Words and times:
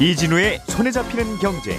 이진우의 0.00 0.60
손에 0.68 0.92
잡히는 0.92 1.38
경제. 1.38 1.76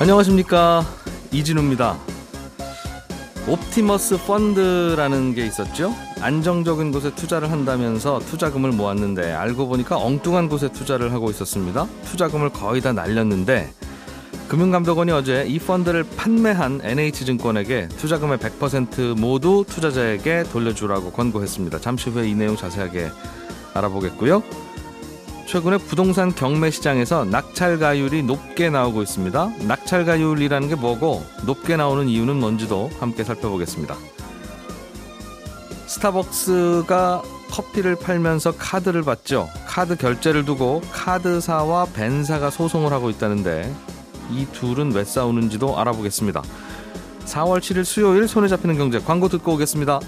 안녕하십니까 0.00 0.86
이진우입니다. 1.32 1.98
옵티머스 3.46 4.24
펀드라는 4.24 5.34
게 5.34 5.44
있었죠. 5.44 5.94
안정적인 6.22 6.92
곳에 6.92 7.14
투자를 7.14 7.50
한다면서 7.50 8.18
투자금을 8.20 8.72
모았는데 8.72 9.34
알고 9.34 9.68
보니까 9.68 9.98
엉뚱한 9.98 10.48
곳에 10.48 10.72
투자를 10.72 11.12
하고 11.12 11.30
있었습니다. 11.30 11.86
투자금을 12.06 12.54
거의 12.54 12.80
다 12.80 12.94
날렸는데 12.94 13.70
금융감독원이 14.48 15.10
어제 15.10 15.44
이 15.46 15.58
펀드를 15.58 16.04
판매한 16.04 16.80
NH증권에게 16.82 17.88
투자금의 17.88 18.38
100% 18.38 19.18
모두 19.18 19.64
투자자에게 19.68 20.44
돌려주라고 20.44 21.10
권고했습니다. 21.10 21.80
잠시 21.80 22.10
후에 22.10 22.28
이 22.28 22.34
내용 22.34 22.56
자세하게 22.56 23.10
알아보겠고요. 23.74 24.42
최근에 25.46 25.78
부동산 25.78 26.34
경매 26.34 26.70
시장에서 26.70 27.24
낙찰가율이 27.24 28.22
높게 28.22 28.70
나오고 28.70 29.02
있습니다. 29.02 29.52
낙찰가율이라는 29.66 30.68
게 30.68 30.74
뭐고 30.74 31.24
높게 31.44 31.76
나오는 31.76 32.08
이유는 32.08 32.36
뭔지도 32.36 32.90
함께 32.98 33.24
살펴보겠습니다. 33.24 33.96
스타벅스가 35.86 37.22
커피를 37.50 37.96
팔면서 37.96 38.52
카드를 38.56 39.02
받죠. 39.02 39.48
카드 39.66 39.96
결제를 39.96 40.44
두고 40.44 40.82
카드사와 40.92 41.86
벤사가 41.94 42.50
소송을 42.50 42.92
하고 42.92 43.08
있다는데 43.08 43.72
이 44.30 44.46
둘은 44.52 44.92
왜 44.92 45.04
싸우는지도 45.04 45.78
알아보겠습니다. 45.78 46.42
4월 47.26 47.58
7일 47.58 47.84
수요일 47.84 48.28
손에 48.28 48.48
잡히는 48.48 48.76
경제 48.76 48.98
광고 49.00 49.28
듣고 49.28 49.54
오겠습니다. 49.54 50.00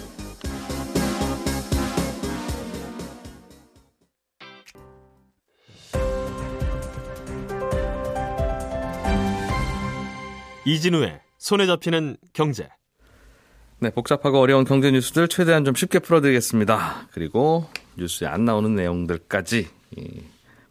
이진우의 10.65 11.21
손에 11.39 11.67
잡히는 11.67 12.19
경제. 12.35 12.69
네, 13.79 13.91
복잡하고 13.91 14.39
어려운 14.39 14.65
경제 14.65 14.91
뉴스들 14.91 15.29
최대한 15.29 15.65
좀 15.65 15.75
쉽게 15.75 15.99
풀어드리겠습니다. 15.99 17.09
그리고 17.13 17.67
뉴스에 17.97 18.27
안 18.27 18.45
나오는 18.45 18.75
내용들까지 18.75 19.69
이, 19.97 20.23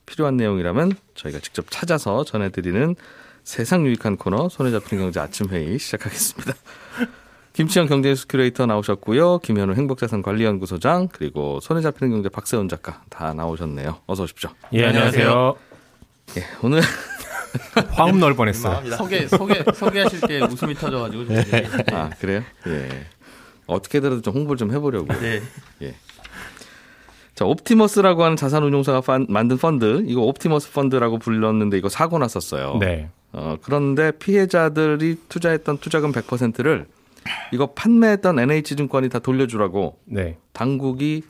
필요한 0.05 0.37
내용이라면 0.37 0.91
저희가 1.15 1.39
직접 1.39 1.65
찾아서 1.71 2.23
전해드리는 2.25 2.95
세상 3.47 3.85
유익한 3.85 4.17
코너 4.17 4.49
손에 4.49 4.71
잡히는 4.71 5.05
경제 5.05 5.21
아침 5.21 5.47
회의 5.47 5.79
시작하겠습니다. 5.79 6.53
김치형 7.53 7.87
경제뉴스 7.87 8.27
큐레이터 8.27 8.65
나오셨고요. 8.65 9.39
김현우 9.39 9.73
행복자산관리연구소장 9.73 11.07
그리고 11.13 11.61
손에 11.61 11.79
잡히는 11.79 12.11
경제 12.11 12.27
박세훈 12.27 12.67
작가 12.67 13.01
다 13.09 13.33
나오셨네요. 13.33 14.01
어서 14.05 14.23
오십시오. 14.23 14.49
예, 14.73 14.87
안녕하세요. 14.87 15.55
예, 16.35 16.43
오늘 16.61 16.81
화음 17.91 18.19
넣을 18.19 18.35
뻔했어요. 18.35 18.83
소개 18.97 19.25
소개 19.29 19.63
소개하실 19.73 20.19
때 20.27 20.41
웃음이 20.41 20.75
터져가지고 20.75 21.27
좀 21.27 21.35
네. 21.35 21.69
아 21.93 22.09
그래요? 22.19 22.43
예. 22.67 23.05
어떻게든 23.65 24.23
좀 24.23 24.33
홍보를 24.33 24.57
좀 24.57 24.73
해보려고. 24.73 25.07
네. 25.21 25.41
예. 25.83 25.95
자, 27.33 27.45
옵티머스라고 27.45 28.23
하는 28.23 28.35
자산운용사가 28.35 29.01
판, 29.01 29.25
만든 29.29 29.57
펀드, 29.57 30.03
이거 30.07 30.21
옵티머스 30.21 30.71
펀드라고 30.73 31.19
불렀는데 31.19 31.77
이거 31.77 31.87
사고 31.87 32.17
났었어요. 32.17 32.77
네. 32.79 33.09
어, 33.37 33.57
그런데 33.61 34.11
피해자들이 34.11 35.17
투자했던 35.29 35.77
투자금 35.77 36.11
100%를 36.11 36.85
이거 37.51 37.67
판매했던 37.67 38.39
NH증권이 38.39 39.09
다 39.09 39.19
돌려주라고 39.19 39.97
네. 40.05 40.37
당국이 40.53 41.23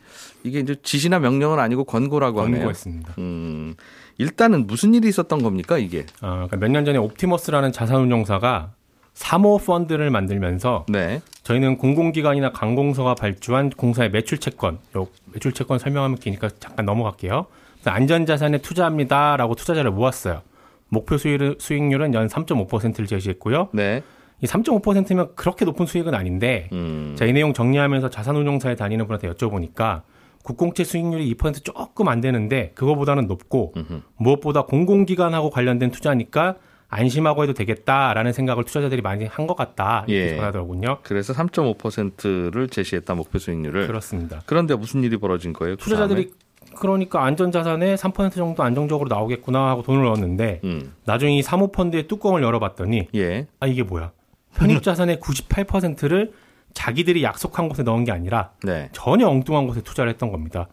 이게 0.44 0.60
이제 0.60 0.76
지시나 0.82 1.18
명령은 1.18 1.58
아니고 1.58 1.84
권고라고 1.84 2.40
하네요. 2.42 2.54
권고했습니다. 2.56 3.14
음, 3.18 3.74
일단은 4.16 4.66
무슨 4.66 4.94
일이 4.94 5.08
있었던 5.08 5.42
겁니까 5.42 5.76
이게? 5.78 6.06
아, 6.20 6.46
그러니까 6.46 6.56
몇 6.56 6.68
년 6.70 6.84
전에 6.84 6.98
옵티머스라는 6.98 7.72
자산운용사가 7.72 8.70
사모 9.14 9.58
펀드를 9.58 10.10
만들면서 10.10 10.86
네. 10.88 11.20
저희는 11.42 11.76
공공기관이나 11.78 12.52
강공서가 12.52 13.16
발주한 13.16 13.70
공사의 13.70 14.10
매출 14.10 14.38
채권, 14.38 14.78
요 14.96 15.08
매출 15.32 15.52
채권 15.52 15.78
설명하면 15.80 16.18
기니까 16.18 16.48
잠깐 16.60 16.86
넘어갈게요. 16.86 17.46
안전자산에 17.84 18.58
투자합니다라고 18.58 19.54
투자자를 19.56 19.90
모았어요. 19.90 20.42
목표 20.88 21.16
수익, 21.18 21.40
수익률은 21.58 22.14
연 22.14 22.26
3.5%를 22.28 23.06
제시했고요. 23.06 23.68
네. 23.72 24.02
이 24.40 24.46
3.5%면 24.46 25.30
그렇게 25.34 25.64
높은 25.64 25.84
수익은 25.86 26.14
아닌데 26.14 26.68
음. 26.72 27.14
자, 27.18 27.24
이 27.24 27.32
내용 27.32 27.52
정리하면서 27.52 28.08
자산운용사에 28.10 28.76
다니는 28.76 29.06
분한테 29.06 29.28
여쭤보니까 29.32 30.02
국공채 30.44 30.84
수익률이 30.84 31.34
2% 31.34 31.64
조금 31.64 32.08
안 32.08 32.20
되는데 32.20 32.70
그거보다는 32.74 33.26
높고 33.26 33.74
음흠. 33.76 34.00
무엇보다 34.16 34.62
공공기관하고 34.62 35.50
관련된 35.50 35.90
투자니까 35.90 36.56
안심하고 36.90 37.42
해도 37.42 37.52
되겠다라는 37.52 38.32
생각을 38.32 38.64
투자자들이 38.64 39.02
많이 39.02 39.26
한 39.26 39.46
것 39.46 39.56
같다 39.56 40.04
이렇게 40.06 40.32
예. 40.32 40.36
전하더군요. 40.36 40.98
그래서 41.02 41.34
3.5%를 41.34 42.68
제시했다 42.68 43.14
목표 43.14 43.38
수익률을. 43.38 43.86
그렇습니다. 43.86 44.40
그런데 44.46 44.74
무슨 44.74 45.02
일이 45.04 45.16
벌어진 45.18 45.52
거예요? 45.52 45.76
그 45.76 45.82
투자자들이 45.82 46.26
그 46.30 46.36
러니까 46.80 47.24
안전자산에 47.24 47.94
3% 47.96 48.34
정도 48.34 48.62
안정적으로 48.62 49.08
나오겠구나 49.08 49.68
하고 49.70 49.82
돈을 49.82 50.04
넣었는데? 50.04 50.60
음. 50.64 50.92
나중에 51.04 51.36
이 51.38 51.42
사모펀드의 51.42 52.06
뚜껑을 52.08 52.42
열어봤더니 52.42 53.08
예. 53.14 53.46
아 53.60 53.66
이게 53.66 53.82
뭐야? 53.82 54.12
편입자산의 54.56 55.18
98%를 55.18 56.32
자기들이 56.74 57.22
약속한 57.22 57.68
곳에 57.68 57.82
넣은 57.82 58.04
게 58.04 58.12
아니라 58.12 58.50
네. 58.62 58.88
전혀 58.92 59.26
엉뚱한 59.28 59.66
곳에 59.66 59.80
투자를 59.80 60.10
했던 60.10 60.30
겁니다. 60.30 60.68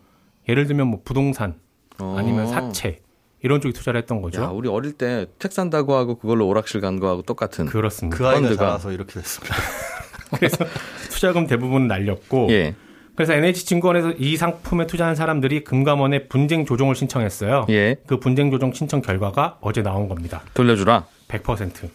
예를 0.50 0.68
들면 0.68 0.88
뭐 0.88 1.02
부동산 1.04 1.56
어. 2.00 2.16
아니면 2.18 2.48
사채 2.48 3.00
이런 3.42 3.62
쪽에 3.62 3.74
투자를 3.74 4.00
했던 4.02 4.22
거죠. 4.22 4.42
야, 4.44 4.48
우리 4.48 4.68
어릴 4.70 4.94
때 4.94 5.26
책 5.40 5.52
산다고 5.54 5.96
하고 5.96 6.18
그걸로 6.18 6.48
오락실 6.48 6.82
간 6.82 7.00
거하고 7.00 7.22
똑같은. 7.22 7.66
그렇습니다. 7.68 8.18
그 8.18 8.28
아이가 8.28 8.50
펀드가- 8.50 8.58
자라서 8.58 8.92
이렇게 8.92 9.14
됐습니다. 9.14 9.56
그래서 10.36 10.66
투자금 11.12 11.48
대부분 11.48 11.88
날렸고 11.88 12.48
예. 12.52 12.76
그래서 13.16 13.34
NH증권에서 13.34 14.14
이 14.18 14.36
상품에 14.38 14.88
투자한 14.88 15.16
사람들이 15.16 15.64
금감원에 15.64 16.28
분쟁 16.28 16.66
조정을 16.66 16.96
신청했어요. 16.96 17.66
예. 17.70 17.96
그 18.06 18.20
분쟁 18.20 18.52
조정 18.52 18.74
신청 18.74 19.02
결과가 19.02 19.58
어제 19.62 19.82
나온 19.82 20.08
겁니다. 20.08 20.42
돌려주라. 20.54 21.06
100%. 21.30 21.90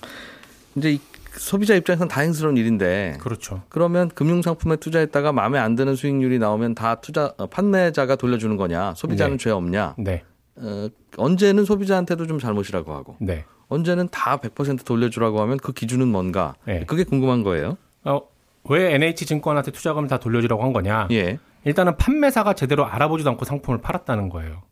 이제 0.76 0.92
이 0.92 1.00
소비자 1.32 1.74
입장에서는 1.74 2.08
다행스러운 2.08 2.56
일인데 2.56 3.16
그렇죠. 3.20 3.62
그러면 3.68 4.08
금융 4.08 4.42
상품에 4.42 4.76
투자했다가 4.76 5.32
마음에 5.32 5.58
안 5.58 5.76
드는 5.76 5.94
수익률이 5.94 6.38
나오면 6.38 6.74
다 6.74 6.96
투자 6.96 7.32
어, 7.36 7.46
판매자가 7.46 8.16
돌려주는 8.16 8.56
거냐? 8.56 8.94
소비자는 8.96 9.36
네. 9.36 9.42
죄 9.44 9.50
없냐? 9.50 9.94
네. 9.98 10.24
어, 10.56 10.88
언제는 11.16 11.64
소비자한테도 11.64 12.26
좀 12.26 12.38
잘못이라고 12.38 12.92
하고 12.92 13.16
네. 13.20 13.44
언제는 13.68 14.08
다 14.10 14.38
100% 14.38 14.84
돌려주라고 14.84 15.40
하면 15.42 15.58
그 15.58 15.72
기준은 15.72 16.08
뭔가? 16.08 16.54
네. 16.64 16.84
그게 16.86 17.04
궁금한 17.04 17.42
거예요. 17.44 17.76
어, 18.04 18.22
왜 18.68 18.94
NH증권한테 18.94 19.70
투자금을 19.70 20.08
다 20.08 20.18
돌려주라고 20.18 20.62
한 20.62 20.72
거냐? 20.72 21.08
예. 21.12 21.38
일단은 21.64 21.96
판매사가 21.96 22.54
제대로 22.54 22.86
알아보지도 22.86 23.30
않고 23.30 23.44
상품을 23.44 23.80
팔았다는 23.80 24.28
거예요. 24.28 24.62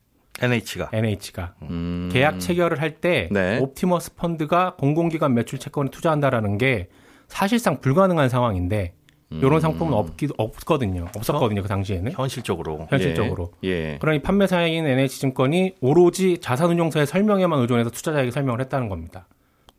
NH가 0.40 0.90
NH가. 0.92 1.54
음. 1.62 2.08
계약 2.12 2.38
체결을 2.38 2.80
할때 2.80 3.28
네. 3.30 3.58
옵티머스 3.58 4.14
펀드가 4.14 4.76
공공기관 4.76 5.34
매출 5.34 5.58
채권에 5.58 5.90
투자한다라는 5.90 6.58
게 6.58 6.88
사실상 7.26 7.80
불가능한 7.80 8.28
상황인데 8.28 8.94
음. 9.32 9.40
이런 9.42 9.60
상품은 9.60 9.92
없기 9.92 10.28
없거든요. 10.38 11.06
없었거든요 11.16 11.62
그 11.62 11.68
당시에는 11.68 12.12
현실적으로 12.12 12.86
현실적으로. 12.88 13.52
예. 13.64 13.68
예. 13.68 13.98
그러니 14.00 14.22
판매사인 14.22 14.86
NH증권이 14.86 15.76
오로지 15.80 16.38
자산운용사의 16.38 17.06
설명에만 17.06 17.60
의존해서 17.60 17.90
투자자에게 17.90 18.30
설명을 18.30 18.60
했다는 18.60 18.88
겁니다. 18.88 19.26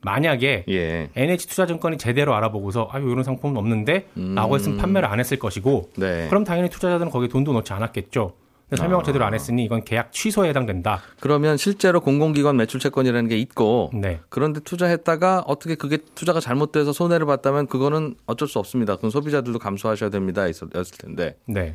만약에 0.02 0.64
예. 0.68 1.10
NH투자증권이 1.14 1.98
제대로 1.98 2.34
알아보고서 2.34 2.88
아유 2.90 3.10
이런 3.10 3.22
상품은 3.22 3.56
없는데 3.56 4.06
라고 4.34 4.54
했으면 4.56 4.78
판매를 4.78 5.08
안 5.08 5.20
했을 5.20 5.38
것이고 5.38 5.90
네. 5.96 6.26
그럼 6.28 6.44
당연히 6.44 6.68
투자자들은 6.70 7.10
거기에 7.10 7.28
돈도 7.28 7.52
넣지 7.52 7.72
않았겠죠. 7.72 8.34
설명을 8.76 9.02
제대로 9.04 9.24
안 9.24 9.34
했으니 9.34 9.64
이건 9.64 9.82
계약 9.84 10.12
취소에 10.12 10.48
해당된다. 10.50 11.02
그러면 11.18 11.56
실제로 11.56 12.00
공공기관 12.00 12.56
매출 12.56 12.78
채권이라는 12.78 13.28
게 13.28 13.36
있고 13.38 13.90
네. 13.92 14.20
그런데 14.28 14.60
투자했다가 14.60 15.42
어떻게 15.48 15.74
그게 15.74 15.98
투자가 16.14 16.38
잘못돼서 16.38 16.92
손해를 16.92 17.26
봤다면 17.26 17.66
그거는 17.66 18.14
어쩔 18.26 18.46
수 18.46 18.60
없습니다. 18.60 18.94
그건 18.94 19.10
소비자들도 19.10 19.58
감수하셔야 19.58 20.10
됩니다. 20.10 20.46
있었- 20.46 20.72
였을 20.74 20.96
텐데 20.98 21.36
네. 21.46 21.74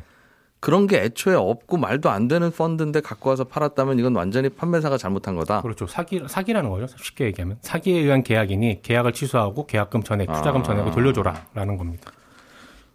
그런 0.66 0.88
게 0.88 1.00
애초에 1.00 1.36
없고 1.36 1.76
말도 1.76 2.10
안 2.10 2.26
되는 2.26 2.50
펀드인데 2.50 3.00
갖고 3.00 3.30
와서 3.30 3.44
팔았다면 3.44 4.00
이건 4.00 4.16
완전히 4.16 4.48
판매사가 4.48 4.98
잘못한 4.98 5.36
거다. 5.36 5.62
그렇죠. 5.62 5.86
사기 5.86 6.20
사기라는 6.26 6.70
거죠. 6.70 6.92
쉽게 7.00 7.26
얘기하면 7.26 7.58
사기에 7.60 8.00
의한 8.00 8.24
계약이니 8.24 8.82
계약을 8.82 9.12
취소하고 9.12 9.66
계약금 9.66 10.02
전액, 10.02 10.26
투자금 10.26 10.62
아. 10.62 10.64
전액을 10.64 10.90
돌려줘라라는 10.90 11.76
겁니다. 11.76 12.10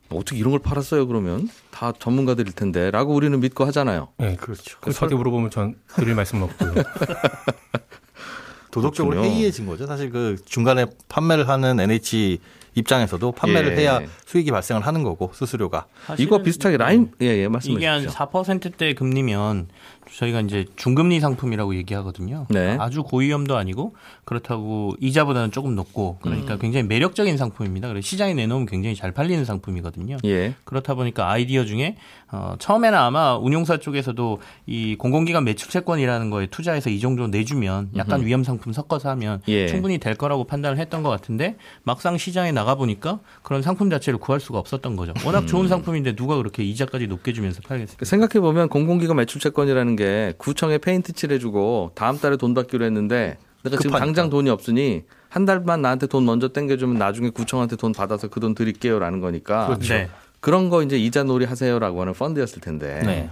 어떻게 0.10 0.38
이런 0.38 0.52
걸 0.52 0.60
팔았어요? 0.60 1.08
그러면 1.08 1.48
다 1.70 1.94
전문가들일 1.98 2.52
텐데라고 2.52 3.14
우리는 3.14 3.40
믿고 3.40 3.64
하잖아요. 3.68 4.10
네, 4.18 4.36
그렇죠. 4.36 4.78
그 4.82 4.92
저한테 4.92 5.16
물어보면 5.16 5.50
전 5.50 5.76
드릴 5.96 6.14
말씀은 6.14 6.44
없고요. 6.44 6.74
도덕적으로 8.70 9.16
그렇군요. 9.16 9.34
해이해진 9.34 9.66
거죠. 9.66 9.88
사실 9.88 10.10
그 10.10 10.36
중간에 10.44 10.88
판매를 11.08 11.48
하는 11.48 11.80
NH 11.80 12.38
입장에서도 12.76 13.32
판매를 13.34 13.74
예. 13.74 13.82
해야 13.82 14.02
수익이 14.26 14.52
발생을 14.52 14.86
하는 14.86 15.04
거고 15.04 15.32
수수료가 15.34 15.86
이거 16.18 16.38
네. 16.38 16.44
비슷하게 16.44 16.78
라인 16.78 17.12
예예 17.22 17.48
말씀해 17.48 17.76
이게 17.76 17.88
한 17.88 18.02
주시죠. 18.02 18.18
4%대 18.18 18.94
금리면 18.94 19.68
저희가 20.10 20.42
이제 20.42 20.66
중금리 20.76 21.20
상품이라고 21.20 21.76
얘기하거든요. 21.76 22.48
네. 22.50 22.78
아주 22.80 23.04
고위험도 23.04 23.56
아니고 23.58 23.96
그렇다고 24.26 24.96
이자보다는 25.00 25.52
조금 25.52 25.76
높고 25.76 26.18
음. 26.20 26.22
그러니까 26.22 26.58
굉장히 26.58 26.88
매력적인 26.88 27.38
상품입니다. 27.38 27.88
그래서 27.88 28.06
시장에 28.06 28.34
내놓으면 28.34 28.66
굉장히 28.66 28.96
잘 28.96 29.12
팔리는 29.12 29.44
상품이거든요. 29.46 30.18
예. 30.26 30.56
그렇다 30.64 30.96
보니까 30.96 31.30
아이디어 31.30 31.66
중에 31.66 31.98
어, 32.32 32.56
처음에는 32.60 32.98
아마 32.98 33.38
운용사 33.38 33.78
쪽에서도 33.78 34.40
이 34.66 34.96
공공기관 34.98 35.44
매출 35.44 35.70
채권이라는 35.70 36.30
거에 36.30 36.48
투자해서 36.48 36.90
이 36.90 37.00
정도 37.00 37.28
내주면 37.28 37.90
약간 37.98 38.26
위험 38.26 38.44
상품 38.44 38.72
섞어서 38.72 39.10
하면 39.10 39.42
예. 39.48 39.68
충분히 39.68 39.98
될 39.98 40.16
거라고 40.16 40.46
판단을 40.46 40.78
했던 40.78 41.04
것 41.04 41.10
같은데 41.10 41.58
막상 41.84 42.18
시장에 42.18 42.52
나가 42.52 42.76
보니까 42.76 43.20
그런 43.44 43.62
상품 43.62 43.90
자체를 43.90 44.20
구할 44.20 44.40
수가 44.40 44.60
없었던 44.60 44.96
거죠. 44.96 45.14
워낙 45.26 45.40
음. 45.40 45.48
좋은 45.48 45.68
상품인데 45.68 46.16
누가 46.16 46.38
그렇게 46.38 46.64
이자까지 46.64 47.08
높게 47.08 47.34
주면서 47.34 47.62
팔겠습니까? 47.68 48.06
생각해 48.06 48.40
보면 48.40 48.70
공공기관 48.70 49.18
매출 49.18 49.42
채권이라는 49.42 49.91
게 49.96 50.34
구청에 50.38 50.78
페인트 50.78 51.14
칠해주고 51.14 51.92
다음 51.96 52.18
달에 52.20 52.38
돈 52.38 52.54
받기로 52.54 52.86
했는데 52.86 53.38
내가 53.64 53.78
지금 53.78 53.92
급하니까. 53.92 54.00
당장 54.06 54.30
돈이 54.30 54.50
없으니 54.50 55.04
한 55.30 55.46
달만 55.46 55.82
나한테 55.82 56.08
돈 56.08 56.26
먼저 56.26 56.50
땡겨주면 56.50 56.98
나중에 56.98 57.30
구청한테 57.30 57.76
돈 57.76 57.92
받아서 57.94 58.28
그 58.28 58.40
돈 58.40 58.54
드릴게요라는 58.56 59.22
거니까 59.22 59.78
네. 59.82 60.10
그런 60.40 60.70
거 60.70 60.82
이제 60.84 60.98
이자 60.98 61.24
놀이 61.24 61.46
하세요라고 61.46 62.02
하는 62.02 62.14
펀드였을 62.14 62.60
텐데 62.62 63.02
네. 63.06 63.30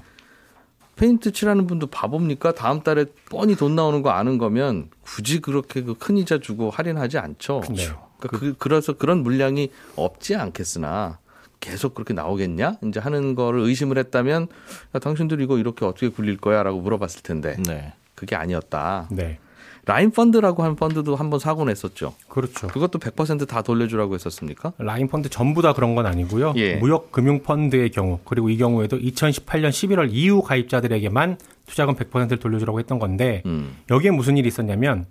페인트 0.96 1.32
칠하는 1.32 1.66
분도 1.66 1.88
바보입니까? 1.88 2.54
다음 2.54 2.82
달에 2.82 3.06
뻔히 3.30 3.56
돈 3.56 3.74
나오는 3.76 4.02
거 4.02 4.10
아는 4.12 4.38
거면 4.38 4.90
굳이 5.02 5.40
그렇게 5.40 5.82
그 5.82 5.96
큰 5.96 6.18
이자 6.18 6.40
주고 6.40 6.70
할인하지 6.70 7.18
않죠. 7.18 7.62
네. 7.70 7.88
그러니까 8.20 8.38
그, 8.40 8.54
그래서 8.58 8.94
그런 8.94 9.24
물량이 9.24 9.70
없지 9.96 10.36
않겠으나 10.36 11.20
계속 11.60 11.94
그렇게 11.94 12.14
나오겠냐? 12.14 12.78
이제 12.86 13.00
하는 13.00 13.36
거를 13.36 13.62
의심을 13.62 13.98
했다면 13.98 14.48
야, 14.96 15.00
당신들 15.00 15.42
이거 15.42 15.58
이렇게 15.58 15.86
어떻게 15.86 16.10
굴릴 16.10 16.38
거야라고 16.38 16.80
물어봤을 16.82 17.22
텐데 17.24 17.58
네. 17.68 17.94
그게 18.16 18.36
아니었다. 18.36 19.08
네. 19.12 19.40
라인 19.86 20.12
펀드라고 20.12 20.62
하는 20.62 20.76
펀드도 20.76 21.16
한 21.16 21.30
번 21.32 21.40
사고 21.40 21.66
냈었죠. 21.66 22.14
그렇죠. 22.28 22.68
그것도 22.68 23.00
100%다 23.00 23.62
돌려주라고 23.64 24.14
했었습니까? 24.14 24.74
라인 24.78 25.08
펀드 25.08 25.30
전부 25.30 25.62
다 25.64 25.74
그런 25.74 25.96
건 25.96 26.06
아니고요. 26.06 26.54
예. 26.58 26.76
무역 26.76 27.12
금융 27.12 27.42
펀드의 27.42 27.90
경우 27.90 28.20
그리고 28.24 28.50
이 28.50 28.58
경우에도 28.58 28.98
2018년 29.00 29.70
11월 29.70 30.10
이후 30.12 30.42
가입자들에게만 30.44 31.38
투자금 31.66 31.96
100%를 31.96 32.38
돌려주라고 32.38 32.80
했던 32.80 33.00
건데 33.00 33.42
음. 33.48 33.78
여기에 33.90 34.12
무슨 34.12 34.38
일이 34.38 34.48
있었냐면 34.48 35.06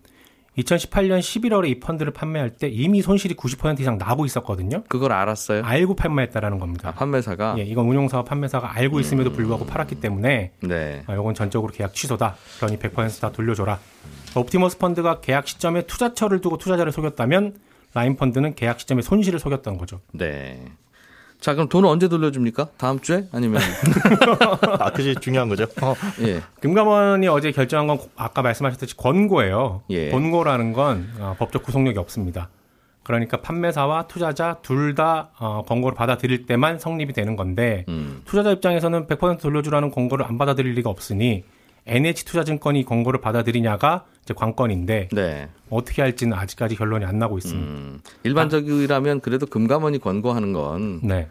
2018년 0.58 1.20
11월에 1.20 1.68
이 1.68 1.80
펀드를 1.80 2.12
판매할 2.12 2.50
때 2.50 2.68
이미 2.68 3.00
손실이 3.02 3.34
90% 3.34 3.80
이상 3.80 3.98
나고 3.98 4.26
있었거든요. 4.26 4.82
그걸 4.88 5.12
알았어요. 5.12 5.62
알고 5.64 5.94
판매했다라는 5.94 6.56
아, 6.56 6.60
겁니다. 6.60 6.92
판매사가 6.92 7.56
예, 7.58 7.62
이건 7.62 7.86
운용사와 7.86 8.24
판매사가 8.24 8.76
알고 8.76 9.00
있음에도 9.00 9.32
불구하고 9.32 9.66
팔았기 9.66 9.96
때문에 9.96 10.52
네. 10.60 11.02
아, 11.06 11.14
이건 11.14 11.34
전적으로 11.34 11.72
계약 11.72 11.94
취소다. 11.94 12.36
그러니 12.58 12.78
100%다 12.78 13.30
돌려줘라. 13.30 13.78
옵티머스 14.36 14.78
펀드가 14.78 15.20
계약 15.20 15.46
시점에 15.48 15.82
투자처를 15.82 16.40
두고 16.40 16.58
투자자를 16.58 16.92
속였다면 16.92 17.54
라인 17.94 18.16
펀드는 18.16 18.54
계약 18.54 18.80
시점에 18.80 19.02
손실을 19.02 19.38
속였던 19.38 19.78
거죠. 19.78 20.00
네. 20.12 20.60
자, 21.40 21.54
그럼 21.54 21.68
돈을 21.68 21.88
언제 21.88 22.08
돌려줍니까? 22.08 22.70
다음 22.76 22.98
주에? 22.98 23.26
아니면 23.32 23.62
아, 24.80 24.90
그게 24.90 25.14
중요한 25.14 25.48
거죠. 25.48 25.66
어, 25.80 25.94
예. 26.22 26.42
금감원이 26.60 27.28
어제 27.28 27.52
결정한 27.52 27.86
건 27.86 27.98
아까 28.16 28.42
말씀하셨듯이 28.42 28.96
권고예요. 28.96 29.82
예. 29.90 30.10
권고라는 30.10 30.72
건 30.72 31.08
어, 31.18 31.36
법적 31.38 31.62
구속력이 31.62 31.98
없습니다. 31.98 32.48
그러니까 33.04 33.40
판매사와 33.40 34.06
투자자 34.08 34.58
둘다 34.62 35.30
어, 35.38 35.62
권고를 35.66 35.96
받아들일 35.96 36.44
때만 36.44 36.78
성립이 36.78 37.14
되는 37.14 37.36
건데 37.36 37.86
음. 37.88 38.20
투자자 38.26 38.50
입장에서는 38.50 39.06
100% 39.06 39.40
돌려주라는 39.40 39.92
권고를 39.92 40.26
안 40.26 40.36
받아들일 40.36 40.74
리가 40.74 40.90
없으니 40.90 41.44
NH투자증권이 41.86 42.84
권고를 42.84 43.20
받아들이냐가 43.22 44.04
관건인데 44.34 45.08
네. 45.12 45.48
어떻게 45.70 46.02
할지는 46.02 46.36
아직까지 46.36 46.76
결론이 46.76 47.04
안 47.04 47.18
나고 47.18 47.38
있습니다. 47.38 47.70
음. 47.70 48.00
일반적이라면 48.24 49.20
그래도 49.20 49.46
금감원이 49.46 49.98
권고하는 49.98 50.52
건 50.52 51.00
네, 51.02 51.28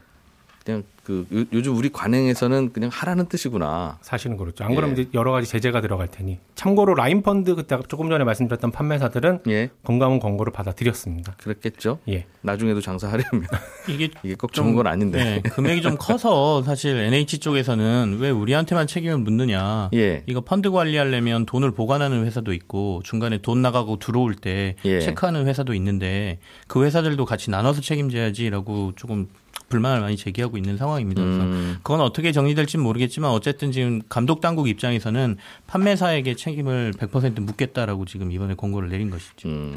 그냥 0.67 0.83
그 1.05 1.25
요- 1.33 1.45
요즘 1.53 1.77
우리 1.77 1.87
관행에서는 1.89 2.73
그냥 2.73 2.89
하라는 2.91 3.27
뜻이구나. 3.27 3.97
사실은 4.01 4.35
그렇죠. 4.35 4.65
안 4.65 4.75
그러면 4.75 4.97
예. 4.97 5.03
이제 5.03 5.09
여러 5.13 5.31
가지 5.31 5.47
제재가 5.47 5.79
들어갈 5.79 6.09
테니. 6.09 6.39
참고로 6.55 6.93
라인 6.95 7.21
펀드 7.21 7.55
그때 7.55 7.77
조금 7.87 8.09
전에 8.09 8.25
말씀드렸던 8.25 8.71
판매사들은 8.71 9.39
예. 9.47 9.69
건강원 9.85 10.19
권고를 10.19 10.51
받아들였습니다. 10.51 11.35
그랬겠죠. 11.37 11.99
예. 12.09 12.25
나중에도 12.41 12.81
장사하려면 12.81 13.47
이게 13.87 14.09
이게 14.23 14.35
꼭 14.35 14.51
좋은 14.51 14.75
건 14.75 14.87
아닌데. 14.87 15.41
네, 15.41 15.49
금액이 15.49 15.81
좀 15.81 15.95
커서 15.97 16.61
사실 16.63 16.97
NH 16.97 17.39
쪽에서는 17.39 18.17
왜 18.19 18.29
우리한테만 18.29 18.87
책임을 18.87 19.19
묻느냐. 19.19 19.89
예. 19.93 20.23
이거 20.27 20.41
펀드 20.41 20.69
관리하려면 20.71 21.45
돈을 21.45 21.71
보관하는 21.71 22.25
회사도 22.25 22.51
있고 22.51 22.99
중간에 23.05 23.37
돈 23.37 23.61
나가고 23.61 23.99
들어올 23.99 24.35
때 24.35 24.75
예. 24.83 24.99
체크하는 24.99 25.47
회사도 25.47 25.73
있는데 25.75 26.39
그 26.67 26.83
회사들도 26.83 27.23
같이 27.23 27.49
나눠서 27.49 27.79
책임져야지라고 27.79 28.91
조금 28.97 29.29
불만을 29.69 30.01
많이 30.01 30.15
제기하고 30.17 30.57
있는 30.57 30.77
상황입니다. 30.77 31.21
그래서 31.21 31.41
음. 31.43 31.77
그건 31.83 32.01
어떻게 32.01 32.31
정리될지는 32.31 32.83
모르겠지만 32.83 33.31
어쨌든 33.31 33.71
지금 33.71 34.01
감독 34.09 34.41
당국 34.41 34.67
입장에서는 34.69 35.37
판매사에게 35.67 36.35
책임을 36.35 36.93
100% 36.97 37.39
묻겠다라고 37.41 38.05
지금 38.05 38.31
이번에 38.31 38.55
권고를 38.55 38.89
내린 38.89 39.09
것이죠. 39.09 39.49
음. 39.49 39.75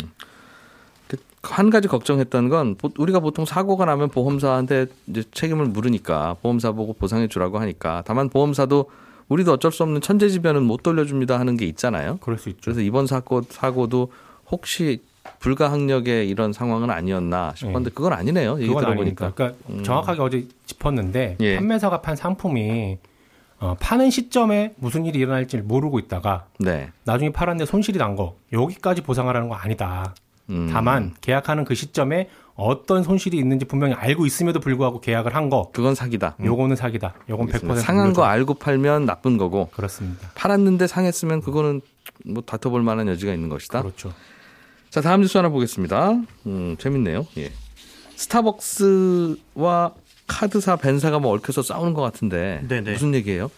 그한 1.41 1.71
가지 1.71 1.89
걱정했던 1.89 2.49
건 2.51 2.75
보- 2.77 2.91
우리가 2.99 3.21
보통 3.21 3.45
사고가 3.47 3.85
나면 3.87 4.11
보험사한테 4.11 4.87
이제 5.09 5.23
책임을 5.33 5.67
물으니까 5.67 6.37
보험사 6.43 6.73
보고 6.73 6.93
보상해 6.93 7.29
주라고 7.29 7.59
하니까 7.59 8.03
다만 8.07 8.29
보험사도 8.29 8.91
우리도 9.29 9.55
어쩔 9.55 9.73
수 9.73 9.83
없는 9.85 10.03
천재지변은 10.03 10.63
못 10.63 10.83
돌려줍니다 10.83 11.39
하는 11.41 11.57
게 11.57 11.65
있잖아요. 11.67 12.19
그럴 12.21 12.39
수 12.39 12.49
있죠. 12.51 12.61
그래서 12.65 12.81
이번 12.83 13.07
사고 13.07 13.43
사고도 13.49 14.13
혹시 14.51 15.01
불가항력의 15.39 16.29
이런 16.29 16.53
상황은 16.53 16.91
아니었나 16.91 17.53
싶었는데 17.57 17.91
그건 17.95 18.13
아니네요. 18.13 18.57
얘기 18.59 18.69
그건 18.69 18.85
들어보니까. 18.85 19.33
그러니까 19.35 19.59
정확하게 19.83 20.21
어제 20.21 20.49
짚었는데 20.67 21.37
예. 21.41 21.57
판매사가 21.57 22.01
판 22.03 22.17
상품이 22.17 22.99
어, 23.61 23.77
파는 23.79 24.11
시점에 24.11 24.73
무슨 24.77 25.05
일이 25.05 25.19
일어날지 25.19 25.59
모르고 25.59 25.99
있다가 25.99 26.47
네. 26.59 26.89
나중에 27.05 27.31
팔았는데 27.33 27.67
손실이 27.71 27.99
난 27.99 28.17
거 28.17 28.37
여기까지 28.53 29.03
보상하라는 29.03 29.49
거 29.49 29.55
아니다. 29.55 30.15
음. 30.49 30.69
다만 30.73 31.15
계약하는 31.21 31.65
그 31.65 31.75
시점에 31.75 32.29
어떤 32.57 33.03
손실이 33.03 33.37
있는지 33.39 33.65
분명히 33.67 33.95
알고 33.95 34.27
있음에도 34.27 34.61
불구하고 34.61 35.01
계약을 35.01 35.35
한 35.35 35.49
거 35.51 35.71
그건 35.73 35.95
사기다. 35.95 36.37
요거는 36.43 36.77
사기다. 36.77 37.15
요건 37.29 37.47
100% 37.47 37.55
알겠습니다. 37.55 37.81
상한 37.81 38.13
거. 38.13 38.25
알고 38.25 38.55
팔면 38.55 39.07
나쁜 39.07 39.37
거고 39.39 39.69
그렇습니다. 39.73 40.29
팔았는데 40.35 40.87
상했으면 40.87 41.41
그거는 41.41 41.81
뭐 42.27 42.43
다퉈볼 42.43 42.83
만한 42.83 43.09
여지가 43.09 43.33
있는 43.33 43.49
것이다. 43.49 43.81
그렇죠. 43.83 44.13
자 44.91 45.01
다음 45.01 45.21
뉴스 45.21 45.37
하나 45.37 45.49
보겠습니다. 45.51 46.21
음, 46.47 46.77
재밌네요. 46.79 47.27
예. 47.39 47.53
스타벅스와 48.17 49.95
카드사 50.27 50.77
밴사가 50.77 51.19
뭐 51.21 51.33
얽혀서 51.35 51.63
싸우는 51.63 51.95
것 51.95 52.03
같은데 52.03 52.61
네네. 52.69 52.93
무슨 52.93 53.15
얘기예요? 53.15 53.51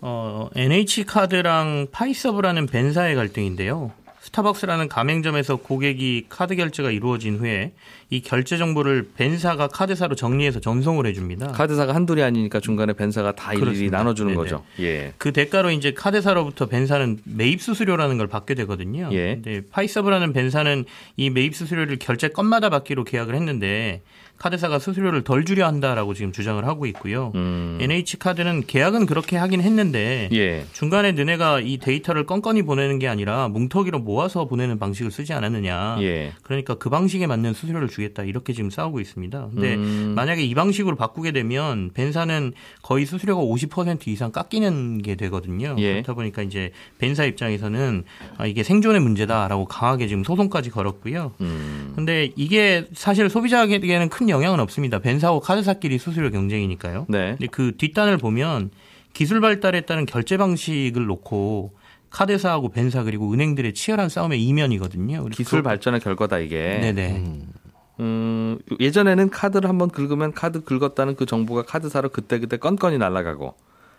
어, 0.00 0.48
NH 0.54 1.04
카드랑 1.04 1.88
파이서브라는 1.92 2.66
밴사의 2.66 3.14
갈등인데요. 3.14 3.92
스타벅스라는 4.26 4.88
가맹점에서 4.88 5.56
고객이 5.56 6.26
카드 6.28 6.56
결제가 6.56 6.90
이루어진 6.90 7.36
후에 7.36 7.72
이 8.10 8.20
결제 8.20 8.58
정보를 8.58 9.08
밴사가 9.16 9.68
카드사로 9.68 10.16
정리해서 10.16 10.58
전송을 10.58 11.06
해줍니다. 11.06 11.48
카드사가 11.52 11.94
한둘이 11.94 12.22
아니니까 12.22 12.58
중간에 12.58 12.92
밴사가 12.92 13.36
다 13.36 13.52
일일이 13.52 13.64
그렇습니다. 13.64 13.98
나눠주는 13.98 14.32
네네. 14.32 14.36
거죠. 14.36 14.64
예. 14.80 15.12
그 15.18 15.32
대가로 15.32 15.70
이제 15.70 15.92
카드사로부터 15.92 16.66
밴사는 16.66 17.20
매입 17.24 17.62
수수료라는 17.62 18.18
걸 18.18 18.26
받게 18.26 18.54
되거든요. 18.54 19.08
예. 19.12 19.34
근데 19.34 19.62
파이서브라는 19.70 20.32
밴사는 20.32 20.84
이 21.16 21.30
매입 21.30 21.54
수수료를 21.54 21.98
결제 21.98 22.28
건마다 22.28 22.68
받기로 22.68 23.04
계약을 23.04 23.34
했는데 23.36 24.02
카드사가 24.38 24.78
수수료를 24.78 25.22
덜 25.22 25.44
주려 25.44 25.66
한다라고 25.66 26.14
지금 26.14 26.32
주장을 26.32 26.64
하고 26.66 26.86
있고요. 26.86 27.32
음. 27.34 27.78
NH 27.80 28.18
카드는 28.18 28.66
계약은 28.66 29.06
그렇게 29.06 29.36
하긴 29.36 29.60
했는데 29.60 30.28
예. 30.32 30.64
중간에 30.72 31.12
너네가 31.12 31.60
이 31.60 31.78
데이터를 31.78 32.26
건건히 32.26 32.62
보내는 32.62 32.98
게 32.98 33.08
아니라 33.08 33.48
뭉터기로 33.48 34.00
모아서 34.00 34.46
보내는 34.46 34.78
방식을 34.78 35.10
쓰지 35.10 35.32
않았느냐. 35.32 35.98
예. 36.00 36.32
그러니까 36.42 36.74
그 36.74 36.90
방식에 36.90 37.26
맞는 37.26 37.54
수수료를 37.54 37.88
주겠다 37.88 38.24
이렇게 38.24 38.52
지금 38.52 38.70
싸우고 38.70 39.00
있습니다. 39.00 39.48
근데 39.54 39.74
음. 39.74 40.12
만약에 40.14 40.42
이 40.42 40.54
방식으로 40.54 40.96
바꾸게 40.96 41.32
되면 41.32 41.90
벤사는 41.94 42.52
거의 42.82 43.06
수수료가 43.06 43.42
50% 43.42 44.08
이상 44.08 44.32
깎이는 44.32 45.02
게 45.02 45.14
되거든요. 45.14 45.74
예. 45.78 45.94
그렇다 45.94 46.14
보니까 46.14 46.42
이제 46.42 46.72
벤사 46.98 47.24
입장에서는 47.24 48.04
아, 48.36 48.46
이게 48.46 48.62
생존의 48.62 49.00
문제다라고 49.00 49.64
강하게 49.64 50.08
지금 50.08 50.24
소송까지 50.24 50.70
걸었고요. 50.70 51.32
음. 51.40 51.92
근데 51.94 52.30
이게 52.36 52.84
사실 52.92 53.30
소비자에게는 53.30 54.08
큰 54.10 54.25
영향은 54.28 54.60
없습니다. 54.60 54.98
벤사하고 54.98 55.40
카드사끼리 55.40 55.98
수수료 55.98 56.30
경쟁이니까요. 56.30 57.06
네. 57.08 57.30
근데 57.38 57.46
그 57.48 57.72
뒷단을 57.76 58.18
보면 58.18 58.70
기술 59.12 59.40
발달에 59.40 59.82
따른 59.82 60.06
결제 60.06 60.36
방식을 60.36 61.06
놓고 61.06 61.72
카드사하고 62.10 62.68
벤사 62.70 63.02
그리고 63.02 63.32
은행들의 63.32 63.74
치열한 63.74 64.08
싸움의 64.08 64.42
이면이거든요. 64.42 65.24
기술 65.30 65.60
그- 65.60 65.64
발전의 65.64 66.00
결과다 66.00 66.38
이게. 66.38 66.78
네네. 66.80 67.16
음. 67.16 67.52
음, 67.98 68.58
예전에는 68.78 69.30
카드를 69.30 69.68
한번 69.70 69.88
긁으면 69.88 70.32
카드 70.34 70.62
긁었다는 70.62 71.16
그 71.16 71.24
정보가 71.24 71.62
카드사로 71.62 72.10
그때그때 72.10 72.58
건건이 72.58 72.98
날아가고 72.98 73.54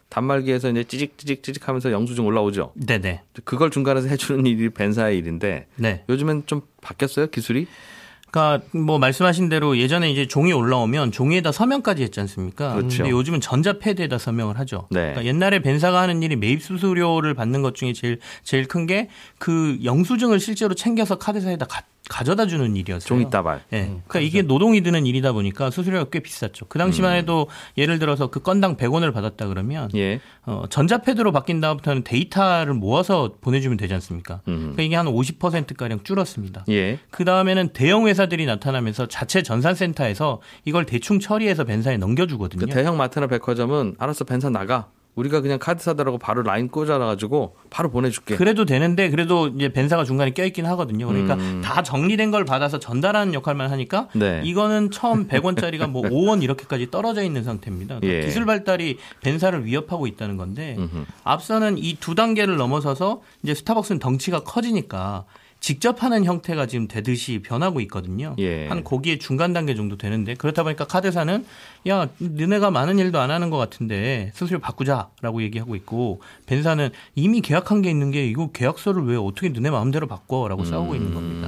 단말기에서 0.10 0.70
이제 0.70 0.84
찌직찌직 0.84 1.42
찌직 1.44 1.68
하면서 1.68 1.92
영수증 1.92 2.26
올라오죠. 2.26 2.74
네네. 2.76 3.24
그걸 3.44 3.72
중간에서 3.72 4.08
해주는 4.08 4.46
일이 4.46 4.70
벤사의 4.70 5.18
일인데 5.18 5.66
네. 5.76 6.04
요즘엔 6.10 6.44
좀 6.46 6.62
바뀌었어요 6.82 7.28
기술이? 7.28 7.66
그러니까 8.38 8.68
뭐 8.72 9.00
말씀하신 9.00 9.50
대로 9.50 9.78
예전에 9.78 10.10
이제 10.12 10.28
종이 10.28 10.54
올라오면 10.54 11.12
종이에다 11.12 11.52
서명까지 11.52 12.04
했지 12.04 12.20
않습니까? 12.22 12.76
그렇죠. 12.76 12.98
근데 12.98 13.12
요즘은 13.12 13.42
전자 13.42 13.80
패드에다 13.80 14.18
서명을 14.18 14.58
하죠. 14.60 14.88
네. 14.92 15.00
그러니까 15.00 15.26
옛날에 15.26 15.60
벤사가 15.60 16.02
하는 16.02 16.22
일이 16.24 16.36
매입 16.36 16.62
수수료를 16.62 17.34
받는 17.34 17.62
것 17.62 17.76
중에 17.76 17.94
제일 17.94 18.20
제일 18.44 18.68
큰 18.68 18.86
게 18.88 19.08
그 19.40 19.78
영수증을 19.84 20.40
실제로 20.40 20.74
챙겨서 20.74 21.18
카드사에다 21.18 21.66
가, 21.66 21.82
가져다 22.10 22.46
주는 22.48 22.76
일이었어요. 22.76 23.08
종이 23.08 23.30
따발. 23.30 23.64
예. 23.74 23.86
그러니까 24.08 24.20
이게 24.22 24.42
노동이 24.42 24.82
드는 24.82 25.06
일이다 25.06 25.34
보니까 25.34 25.70
수수료가 25.70 26.10
꽤 26.10 26.20
비쌌죠. 26.20 26.66
그 26.68 26.80
당시만 26.80 27.16
해도 27.16 27.48
예를 27.78 28.00
들어서 28.00 28.28
그 28.28 28.40
건당 28.40 28.78
100원을 28.78 29.14
받았다 29.14 29.48
그러면 29.48 29.90
예. 29.96 30.20
어, 30.46 30.64
전자패드로 30.70 31.32
바뀐 31.32 31.60
다음부터는 31.60 32.04
데이터를 32.04 32.74
모아서 32.74 33.36
보내주면 33.42 33.78
되지 33.78 33.94
않습니까? 33.96 34.42
음. 34.48 34.58
그러니까 34.60 34.84
이게 34.84 34.96
한 34.96 35.06
50%가량 35.08 36.04
줄었습니다. 36.04 36.66
예. 36.70 37.00
그 37.12 37.26
다음에는 37.26 37.70
대형 37.74 38.08
회사들이 38.08 38.46
나타나면서 38.46 39.08
자체 39.08 39.44
전산센터에서 39.44 40.42
이걸 40.66 40.86
대충 40.86 41.20
처리해서 41.20 41.66
밴사에 41.66 41.98
넘겨주거든요. 41.98 42.66
그 42.66 42.72
대형 42.72 42.98
마트나 42.98 43.28
백화점은 43.28 43.96
알았어 44.00 44.24
밴사 44.24 44.50
나가. 44.50 44.90
우리가 45.18 45.42
그냥 45.42 45.60
카드 45.60 45.84
사다라고 45.84 46.18
바로 46.18 46.42
라인 46.44 46.70
꽂아놔가지고 46.70 47.56
바로 47.70 47.90
보내줄게. 47.92 48.36
그래도 48.38 48.64
되는데 48.66 49.10
그래도 49.10 49.48
이제 49.50 49.68
밴사가 49.70 50.06
중간에 50.06 50.32
껴있긴 50.32 50.66
하거든요. 50.68 51.08
그러니까 51.08 51.34
음. 51.34 51.62
다 51.64 51.84
정리된 51.84 52.32
걸 52.32 52.46
받아서 52.46 52.80
전달하는 52.80 53.34
역할만 53.34 53.70
하니까 53.72 54.08
네. 54.14 54.42
이거는 54.46 54.92
처음 54.92 55.28
100원짜리가 55.28 55.90
뭐 55.90 56.04
5원 56.08 56.42
이렇게까지 56.44 56.90
떨어져 56.92 57.24
있는 57.24 57.44
상태입니다. 57.44 58.00
그러니까 58.00 58.22
예. 58.22 58.26
기술 58.26 58.46
발달이 58.46 58.98
밴사를 59.22 59.66
위협하고 59.66 60.08
있다는 60.08 60.38
건데 60.38 60.76
음흠. 60.78 61.04
앞서는 61.26 61.78
이 61.78 61.98
두 62.00 62.14
단계를 62.16 62.56
넘어서서 62.58 63.22
이제 63.44 63.54
스타벅스는 63.56 64.00
덩치가 64.00 64.42
커지니까 64.42 65.26
직접 65.60 66.04
하는 66.04 66.24
형태가 66.24 66.68
지금 66.68 66.88
되듯이 66.88 67.40
변하고 67.40 67.82
있거든요. 67.82 68.36
예. 68.40 68.68
한 68.68 68.84
거기에 68.84 69.18
중간 69.18 69.54
단계 69.54 69.76
정도 69.76 69.98
되는데 69.98 70.34
그렇다 70.36 70.64
보니까 70.64 70.86
카드사는 70.86 71.46
야 71.88 72.10
너네가 72.20 72.72
많은 72.72 73.00
일도 73.00 73.20
안 73.20 73.32
하는 73.32 73.50
것 73.50 73.58
같은데 73.58 74.32
수수료 74.34 74.60
바꾸자라고 74.60 75.42
얘기하고 75.44 75.76
있고 75.76 76.22
벤사는 76.46 76.90
이미 77.16 77.42
계약한 77.42 77.82
게 77.82 77.90
있는 77.90 78.12
게 78.12 78.26
이거 78.26 78.52
계약서를 78.52 79.04
왜 79.06 79.18
어떻게 79.18 79.50
너네 79.50 79.70
마음대로 79.70 80.08
바꿔라고 80.08 80.64
싸우고 80.64 80.96
있는 80.96 81.14
겁니다. 81.14 81.48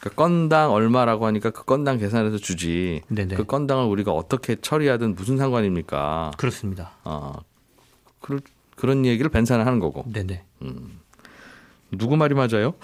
그러니까 0.00 0.22
건당 0.22 0.72
얼마라고 0.72 1.26
하니까 1.26 1.50
그 1.50 1.64
건당 1.64 1.98
계산해서 1.98 2.38
주지. 2.38 3.02
네네. 3.08 3.34
그 3.34 3.44
건당을 3.44 3.86
우리가 3.86 4.12
어떻게 4.12 4.56
처리하든 4.56 5.14
무슨 5.14 5.36
상관입니까? 5.38 6.32
그렇습니다. 6.36 6.92
어, 7.04 7.32
그, 8.20 8.40
그런 8.76 9.04
얘기를 9.04 9.30
벤사는 9.30 9.64
하는 9.64 9.80
거고. 9.80 10.04
네네. 10.12 10.44
누구 11.90 12.16
말이 12.16 12.34
맞아요? 12.34 12.74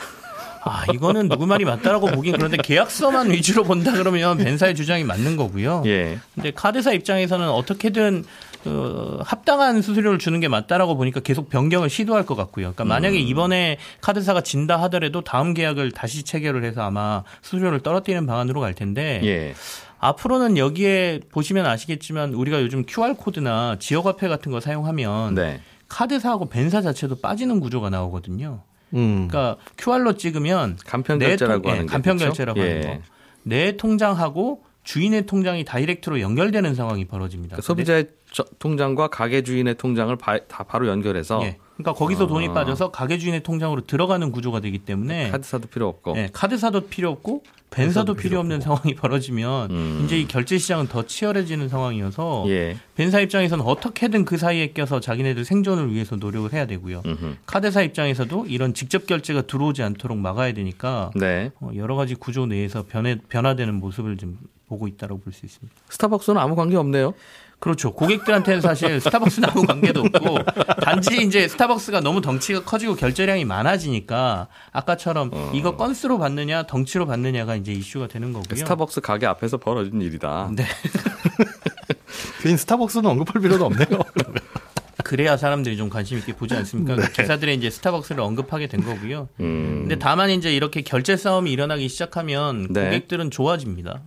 아 0.65 0.85
이거는 0.93 1.29
누구 1.29 1.47
말이 1.47 1.65
맞다라고 1.65 2.07
보긴 2.09 2.33
그런데 2.33 2.57
계약서만 2.57 3.31
위주로 3.31 3.65
본다 3.65 3.93
그러면 3.93 4.39
벤사의 4.39 4.75
주장이 4.75 5.05
맞는 5.05 5.37
거고요. 5.37 5.83
예. 5.87 6.19
근데 6.35 6.51
카드사 6.53 6.93
입장에서는 6.93 7.49
어떻게든 7.49 8.25
어, 8.67 9.19
합당한 9.23 9.83
수수료를 9.83 10.19
주는 10.19 10.41
게 10.41 10.49
맞다라고 10.49 10.97
보니까 10.97 11.21
계속 11.21 11.51
변경을 11.51 11.91
시도할 11.91 12.25
것 12.25 12.35
같고요. 12.35 12.73
그러니까 12.73 12.85
만약에 12.87 13.19
음. 13.19 13.27
이번에 13.27 13.77
카드사가 14.01 14.41
진다 14.41 14.81
하더라도 14.83 15.21
다음 15.21 15.53
계약을 15.53 15.91
다시 15.91 16.23
체결을 16.23 16.65
해서 16.65 16.81
아마 16.81 17.25
수수료를 17.43 17.81
떨어뜨리는 17.81 18.27
방안으로 18.27 18.61
갈 18.61 18.73
텐데 18.73 19.21
예. 19.25 19.55
앞으로는 19.99 20.57
여기에 20.57 21.21
보시면 21.31 21.67
아시겠지만 21.67 22.33
우리가 22.35 22.63
요즘 22.63 22.85
QR 22.87 23.15
코드나 23.15 23.77
지역 23.79 24.07
화폐 24.07 24.29
같은 24.29 24.51
거 24.51 24.61
사용하면 24.61 25.35
네. 25.35 25.61
카드사하고 25.89 26.49
벤사 26.49 26.81
자체도 26.81 27.21
빠지는 27.21 27.61
구조가 27.61 27.91
나오거든요. 27.91 28.63
음. 28.95 29.29
그러니까 29.29 29.57
QR로 29.77 30.17
찍으면 30.17 30.79
간편 30.87 31.19
내 31.19 31.29
결제라고 31.29 31.63
통- 31.63 31.71
예, 31.71 31.75
하는 31.75 31.87
게 31.87 31.93
간편? 31.93 32.17
결제라고 32.17 32.61
예. 32.61 32.69
하는 32.81 32.83
거. 32.83 33.03
내 33.43 33.77
통장하고 33.77 34.63
주인의 34.85 35.27
통장이 35.27 35.65
다이렉트로 35.65 36.21
연결되는 36.21 36.75
상황이 36.75 37.05
벌어집니다. 37.07 37.57
그러니까 37.57 37.67
소비자의 37.67 38.09
저- 38.33 38.45
통장과 38.59 39.09
가게 39.09 39.43
주인의 39.43 39.77
통장을 39.77 40.15
바, 40.17 40.39
다 40.47 40.65
바로 40.65 40.89
연결해서 40.89 41.41
예. 41.45 41.59
그러니까 41.77 41.93
거기서 41.95 42.27
돈이 42.27 42.49
빠져서 42.49 42.91
가게 42.91 43.19
주인의 43.19 43.43
통장으로 43.43 43.87
들어가는 43.87 44.31
구조가 44.31 44.61
되기 44.61 44.79
때문에 44.79 45.31
카드사도 45.31 45.69
필요 45.69 45.89
없고. 45.89 46.15
예, 46.17 46.29
카드사도 46.33 46.83
필요 46.83 47.11
없고 47.11 47.43
벤사도 47.71 48.15
필요 48.15 48.39
없는 48.39 48.61
상황이 48.61 48.95
벌어지면 48.95 49.71
음. 49.71 50.03
이제 50.05 50.19
이 50.19 50.29
결제 50.29 50.59
시장은 50.59 50.87
더 50.87 51.07
치열해지는 51.07 51.69
상황이어서 51.69 52.45
예. 52.49 52.77
벤사 52.95 53.21
입장에서는 53.21 53.65
어떻게든 53.65 54.25
그 54.25 54.39
사이에 54.39 54.73
껴서 54.73 55.01
자기네들 55.01 55.45
생존을 55.45 55.93
위해서 55.93 56.15
노력을 56.15 56.53
해야 56.53 56.67
되고요. 56.67 57.03
음흠. 57.05 57.35
카드사 57.47 57.83
입장에서도 57.83 58.47
이런 58.47 58.75
직접 58.75 59.07
결제가 59.07 59.43
들어오지 59.43 59.83
않도록 59.83 60.17
막아야 60.19 60.53
되니까 60.53 61.11
네. 61.17 61.51
어, 61.61 61.71
여러 61.75 61.97
가지 61.97 62.15
구조 62.15 62.47
내에서 62.47 62.85
변해, 62.89 63.19
변화되는 63.29 63.75
모습을 63.75 64.17
좀 64.19 64.39
보고 64.69 64.87
있다고 64.89 65.21
볼 65.21 65.33
수 65.33 65.45
있습니다. 65.47 65.75
스타벅스는 65.91 66.41
아무 66.41 66.57
관계 66.57 66.77
없네요. 66.77 67.15
그렇죠. 67.61 67.95
고객들한테는 67.95 68.61
사실 68.61 69.01
스타벅스는 69.01 69.49
아무 69.49 69.65
관계도 69.65 70.01
없고 70.01 70.39
단지 70.83 71.23
이제 71.23 71.49
스타벅스가 71.49 72.01
너무 72.01 72.21
덩치가 72.21 72.63
커지고 72.65 72.95
결제량이 72.95 73.45
많아지니까 73.47 74.49
아까처럼 74.73 75.31
이거 75.55 75.77
건수로 75.77 76.19
받느냐 76.19 76.65
덩치로 76.65 77.07
받느냐가 77.07 77.57
이제 77.57 77.73
이슈가 77.73 78.09
되는 78.09 78.33
거고요. 78.33 78.57
스타벅스 78.59 79.01
가게 79.01 79.25
앞에서 79.27 79.57
벌어진 79.57 80.03
일이다. 80.03 80.51
네. 80.55 80.67
괜히 82.43 82.57
스타벅스는 82.59 83.09
언급할 83.09 83.41
필요도 83.41 83.65
없네요. 83.67 83.87
그래야 85.05 85.37
사람들이 85.37 85.77
좀 85.77 85.91
관심 85.91 86.19
있게 86.19 86.35
보지 86.35 86.55
않습니까? 86.55 86.97
네. 86.97 87.03
기사들이 87.13 87.55
이제 87.55 87.69
스타벅스를 87.71 88.23
언급하게 88.23 88.67
된 88.69 88.83
거고요. 88.85 89.29
음. 89.41 89.81
근데 89.83 89.99
다만 89.99 90.31
이제 90.31 90.55
이렇게 90.55 90.81
결제 90.83 91.17
싸움이 91.17 91.51
일어나기 91.53 91.89
시작하면 91.89 92.69
네. 92.71 92.85
고객들은 92.87 93.31
좋아집니다. 93.31 94.03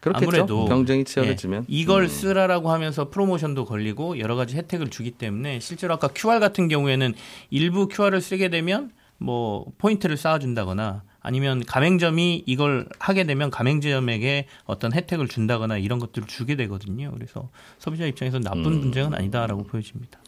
그렇겠죠. 0.00 0.26
아무래도 0.26 0.64
경쟁이 0.64 1.00
예, 1.00 1.04
치열해지면. 1.04 1.66
이걸 1.68 2.04
음. 2.04 2.08
쓰라라고 2.08 2.70
하면서 2.70 3.10
프로모션도 3.10 3.66
걸리고 3.66 4.18
여러 4.18 4.34
가지 4.34 4.56
혜택을 4.56 4.88
주기 4.88 5.10
때문에 5.10 5.60
실제로 5.60 5.94
아까 5.94 6.08
QR 6.08 6.40
같은 6.40 6.68
경우에는 6.68 7.14
일부 7.50 7.88
QR을 7.88 8.20
쓰게 8.20 8.48
되면 8.48 8.92
뭐 9.18 9.66
포인트를 9.78 10.16
쌓아준다거나 10.16 11.02
아니면 11.20 11.62
가맹점이 11.64 12.44
이걸 12.46 12.88
하게 12.98 13.24
되면 13.24 13.50
가맹점에게 13.50 14.46
어떤 14.64 14.94
혜택을 14.94 15.28
준다거나 15.28 15.76
이런 15.76 15.98
것들을 15.98 16.26
주게 16.26 16.56
되거든요. 16.56 17.10
그래서 17.12 17.50
소비자 17.78 18.06
입장에서 18.06 18.38
나쁜 18.38 18.66
음. 18.66 18.80
분쟁은 18.80 19.14
아니다라고 19.14 19.64
보여집니다. 19.64 20.18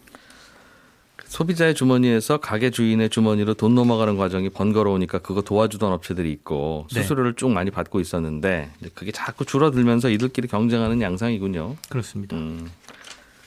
소비자의 1.33 1.75
주머니에서 1.75 2.37
가게 2.37 2.69
주인의 2.69 3.09
주머니로 3.09 3.55
돈 3.55 3.75
넘어가는 3.75 4.19
과정이 4.19 4.51
번거로우니까 4.51 5.21
그거 5.21 5.41
도와주던 5.41 5.91
업체들이 5.91 6.31
있고 6.31 6.87
네. 6.93 7.01
수수료를 7.01 7.37
쭉 7.37 7.49
많이 7.49 7.71
받고 7.71 8.01
있었는데 8.01 8.71
그게 8.93 9.13
자꾸 9.13 9.47
줄어들면서 9.47 10.11
이들끼리 10.11 10.47
경쟁하는 10.47 11.01
양상이군요. 11.01 11.77
그렇습니다. 11.89 12.37
음. 12.37 12.71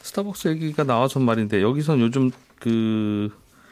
스타벅스 0.01 0.47
얘기가 0.47 0.83
나와서 0.83 1.19
말인데 1.19 1.61
여기선 1.61 1.99
요즘 2.01 2.31
그 2.57 3.29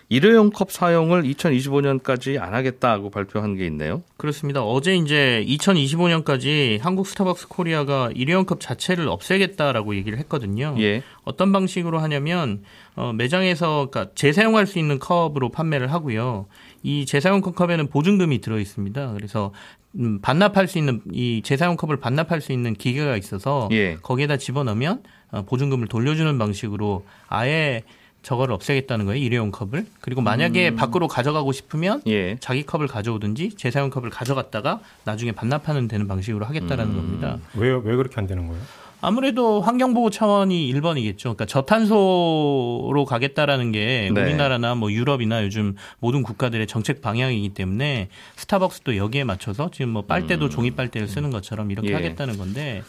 일회용 0.10 0.50
컵 0.50 0.72
사용을 0.72 1.24
2025년까지 1.24 2.39
안 2.39 2.53
하겠다고 2.53 3.10
발표한 3.10 3.55
게 3.55 3.65
있네요. 3.67 4.03
그렇습니다. 4.17 4.63
어제 4.63 4.95
이제 4.95 5.43
2025년까지 5.48 6.79
한국 6.79 7.07
스타벅스 7.07 7.48
코리아가 7.48 8.10
일회용 8.13 8.45
컵 8.45 8.60
자체를 8.60 9.07
없애겠다라고 9.07 9.95
얘기를 9.95 10.19
했거든요. 10.19 10.75
예. 10.79 11.03
어떤 11.24 11.51
방식으로 11.51 12.00
하냐면 12.00 12.63
어, 12.95 13.13
매장에서 13.13 13.89
그러니까 13.89 14.13
재사용할 14.15 14.67
수 14.67 14.77
있는 14.79 15.00
컵으로 15.00 15.50
판매를 15.50 15.91
하고요. 15.91 16.45
이 16.83 17.05
재사용컵 17.05 17.55
컵에는 17.55 17.88
보증금이 17.88 18.41
들어 18.41 18.60
있습니다. 18.60 19.13
그래서 19.13 19.51
음, 20.00 20.19
반납할 20.22 20.67
수 20.67 20.77
있는 20.77 21.01
이 21.12 21.41
재사용 21.43 21.77
컵을 21.77 21.98
반납할 21.98 22.41
수 22.41 22.51
있는 22.51 22.74
기계가 22.74 23.15
있어서 23.17 23.69
예. 23.72 23.95
거기에다 24.01 24.38
집어넣으면 24.38 25.03
어, 25.31 25.41
보증금을 25.43 25.88
돌려주는 25.88 26.38
방식으로 26.38 27.05
아예 27.27 27.83
저거를 28.24 28.53
없애겠다는 28.56 29.06
거예요. 29.06 29.22
일회용 29.22 29.51
컵을. 29.51 29.86
그리고 30.00 30.22
만약에 30.22 30.75
밖으로 30.75 31.08
가져가고 31.08 31.51
싶으면 31.51 32.01
예. 32.08 32.38
자기 32.39 32.63
컵을 32.63 32.88
가져오든지 32.88 33.51
재사용 33.58 33.89
컵을 33.89 34.10
가져갔다가 34.10 34.80
나중에 35.03 35.34
반납하는 35.34 35.88
되는 35.88 36.08
방식으로 36.08 36.46
하겠다라는 36.46 36.96
겁니다. 36.96 37.38
왜, 37.56 37.70
왜 37.70 37.96
그렇게 37.96 38.15
안 38.18 38.25
되는 38.25 38.48
거예요? 38.48 38.62
아무래도 39.06 39.60
환경보호 39.60 40.12
차원이 40.12 40.74
1번이겠죠. 40.74 41.24
그러니까 41.24 41.46
저탄소로 41.46 43.03
가겠다라는 43.06 43.74
게 43.74 44.10
네. 44.13 44.22
우리나라나 44.22 44.75
뭐 44.75 44.89
유럽이나 44.94 45.44
요즘 45.44 45.75
모든 46.00 46.24
국가들의 46.24 46.65
정책 46.68 47.01
방향이기 47.01 47.50
때문에 47.50 48.08
스타벅스도 48.38 48.96
여기에 48.96 49.25
맞춰서 49.25 49.70
지금 49.72 49.89
뭐 49.92 50.03
빨대도 50.03 50.48
종이 50.48 50.72
빨대를 50.72 51.10
쓰는 51.10 51.32
것처럼 51.32 51.70
이렇게 51.72 51.89
예. 51.89 51.94
하겠다는 51.96 52.38
건데 52.38 52.82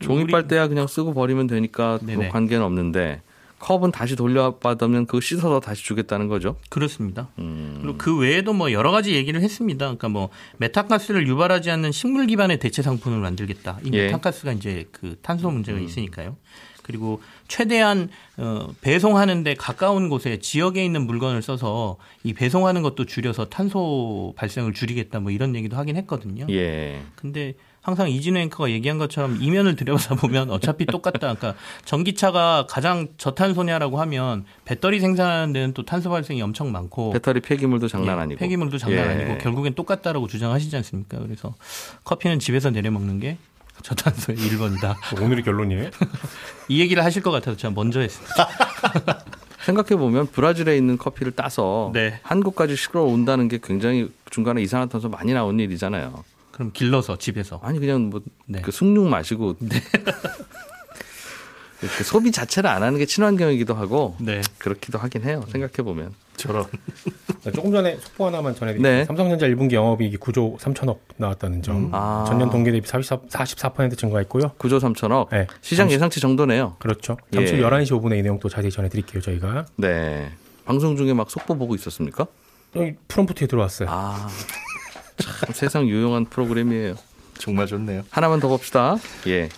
종이 0.00 0.26
빨대야 0.26 0.68
그냥 0.68 0.86
쓰고 0.86 1.14
버리면 1.14 1.46
되니까 1.46 1.98
뭐. 2.02 2.28
관계는 2.28 2.62
없는데 2.62 3.22
컵은 3.58 3.92
다시 3.92 4.16
돌려받으면 4.16 5.06
그거 5.06 5.20
씻어서 5.20 5.60
다시 5.60 5.84
주겠다는 5.84 6.28
거죠. 6.28 6.56
그렇습니다. 6.68 7.28
음. 7.38 7.78
그리고 7.82 7.98
그 7.98 8.16
외에도 8.16 8.52
뭐 8.52 8.72
여러 8.72 8.90
가지 8.90 9.14
얘기를 9.14 9.40
했습니다. 9.40 9.86
그러니까 9.86 10.08
뭐 10.08 10.28
메탄가스를 10.58 11.26
유발하지 11.26 11.70
않는 11.70 11.92
식물 11.92 12.26
기반의 12.26 12.58
대체 12.58 12.82
상품을 12.82 13.18
만들겠다. 13.18 13.78
이 13.84 13.90
예. 13.92 14.04
메탄가스가 14.04 14.52
이제 14.52 14.86
그 14.92 15.16
탄소 15.22 15.50
문제가 15.50 15.78
있으니까요. 15.78 16.36
그리고 16.88 17.20
최대한 17.48 18.08
어, 18.38 18.68
배송하는데 18.80 19.54
가까운 19.54 20.08
곳에 20.08 20.38
지역에 20.38 20.82
있는 20.82 21.06
물건을 21.06 21.42
써서 21.42 21.98
이 22.24 22.32
배송하는 22.32 22.80
것도 22.80 23.04
줄여서 23.04 23.50
탄소 23.50 24.32
발생을 24.36 24.72
줄이겠다 24.72 25.20
뭐 25.20 25.30
이런 25.30 25.54
얘기도 25.54 25.76
하긴 25.76 25.96
했거든요. 25.96 26.46
예. 26.48 27.02
근데 27.14 27.54
항상 27.80 28.10
이진우 28.10 28.38
앵커가 28.38 28.70
얘기한 28.70 28.98
것처럼 28.98 29.38
이면을 29.40 29.76
들여다 29.76 30.16
보면 30.16 30.50
어차피 30.50 30.84
똑같다. 30.84 31.18
그러니까 31.18 31.54
전기차가 31.84 32.66
가장 32.68 33.08
저탄소냐라고 33.16 34.00
하면 34.00 34.44
배터리 34.64 35.00
생산하는 35.00 35.52
데는 35.52 35.74
또 35.74 35.84
탄소 35.84 36.10
발생이 36.10 36.42
엄청 36.42 36.70
많고 36.72 37.12
배터리 37.12 37.40
폐기물도 37.40 37.88
장난 37.88 38.18
예, 38.18 38.22
아니고. 38.22 38.38
폐기물도 38.38 38.78
장난 38.78 39.06
예. 39.06 39.10
아니고 39.10 39.38
결국엔 39.38 39.74
똑같다라고 39.74 40.26
주장하시지 40.26 40.74
않습니까? 40.76 41.18
그래서 41.18 41.54
커피는 42.04 42.38
집에서 42.40 42.70
내려 42.70 42.90
먹는 42.90 43.20
게 43.20 43.38
저탄소의 43.82 44.36
1번이다. 44.38 44.96
오늘의 45.22 45.44
결론이에요. 45.44 45.90
이 46.68 46.80
얘기를 46.80 47.04
하실 47.04 47.22
것 47.22 47.30
같아서 47.30 47.56
제가 47.56 47.72
먼저 47.74 48.00
했습니다. 48.00 48.48
생각해 49.64 49.96
보면 49.96 50.26
브라질에 50.28 50.76
있는 50.76 50.98
커피를 50.98 51.32
따서 51.32 51.90
네. 51.92 52.20
한국까지 52.22 52.76
시끄러 52.76 53.04
온다는 53.04 53.48
게 53.48 53.58
굉장히 53.62 54.10
중간에 54.30 54.62
이산화탄소 54.62 55.08
많이 55.08 55.32
나온 55.32 55.60
일이잖아요. 55.60 56.24
그럼 56.58 56.72
길러서 56.72 57.16
집에서 57.18 57.60
아니 57.62 57.78
그냥 57.78 58.10
뭐 58.10 58.20
네. 58.46 58.60
그 58.60 58.72
숭늉 58.72 59.08
마시고 59.08 59.54
그 61.80 62.02
소비 62.02 62.32
자체를 62.32 62.68
안 62.68 62.82
하는 62.82 62.98
게 62.98 63.06
친환경이기도 63.06 63.72
하고 63.74 64.16
네. 64.18 64.40
그렇기도 64.58 64.98
하긴 64.98 65.22
해요. 65.22 65.44
생각해 65.52 65.74
보면. 65.84 66.12
저런. 66.36 66.66
네, 67.44 67.52
조금 67.52 67.70
전에 67.70 67.96
속보 68.00 68.26
하나만 68.26 68.56
전해드릴게요. 68.56 68.92
네. 68.92 69.04
삼성전자 69.04 69.46
1분기 69.46 69.74
영업이익이 69.74 70.16
9조 70.16 70.58
3천억 70.58 70.98
나왔다는 71.16 71.62
점. 71.62 71.90
아. 71.92 72.24
전년 72.26 72.50
동기 72.50 72.72
대비 72.72 72.88
44, 72.88 73.18
44% 73.28 73.96
증가했고요. 73.96 74.50
9조 74.58 74.80
3천억. 74.80 75.28
네. 75.30 75.46
시장 75.60 75.86
잠시- 75.86 75.94
예상치 75.94 76.18
정도네요. 76.20 76.74
그렇죠. 76.80 77.16
잠시 77.32 77.54
예. 77.54 77.58
후 77.60 77.64
11시 77.68 77.90
5분에 77.92 78.18
이 78.18 78.22
내용 78.22 78.40
또 78.40 78.48
자세히 78.48 78.72
전해드릴게요. 78.72 79.20
저희가. 79.22 79.66
네. 79.76 80.32
방송 80.64 80.96
중에 80.96 81.12
막 81.14 81.30
속보 81.30 81.56
보고 81.56 81.76
있었습니까? 81.76 82.26
여기 82.74 82.94
프롬프트에 83.06 83.46
들어왔어요. 83.46 83.88
아. 83.88 84.28
참 85.18 85.52
세상 85.52 85.86
유용한 85.88 86.24
프로그램이에요. 86.24 86.94
정말 87.38 87.66
좋네요. 87.66 88.02
하나만 88.10 88.40
더 88.40 88.48
봅시다. 88.48 88.96
예. 89.26 89.48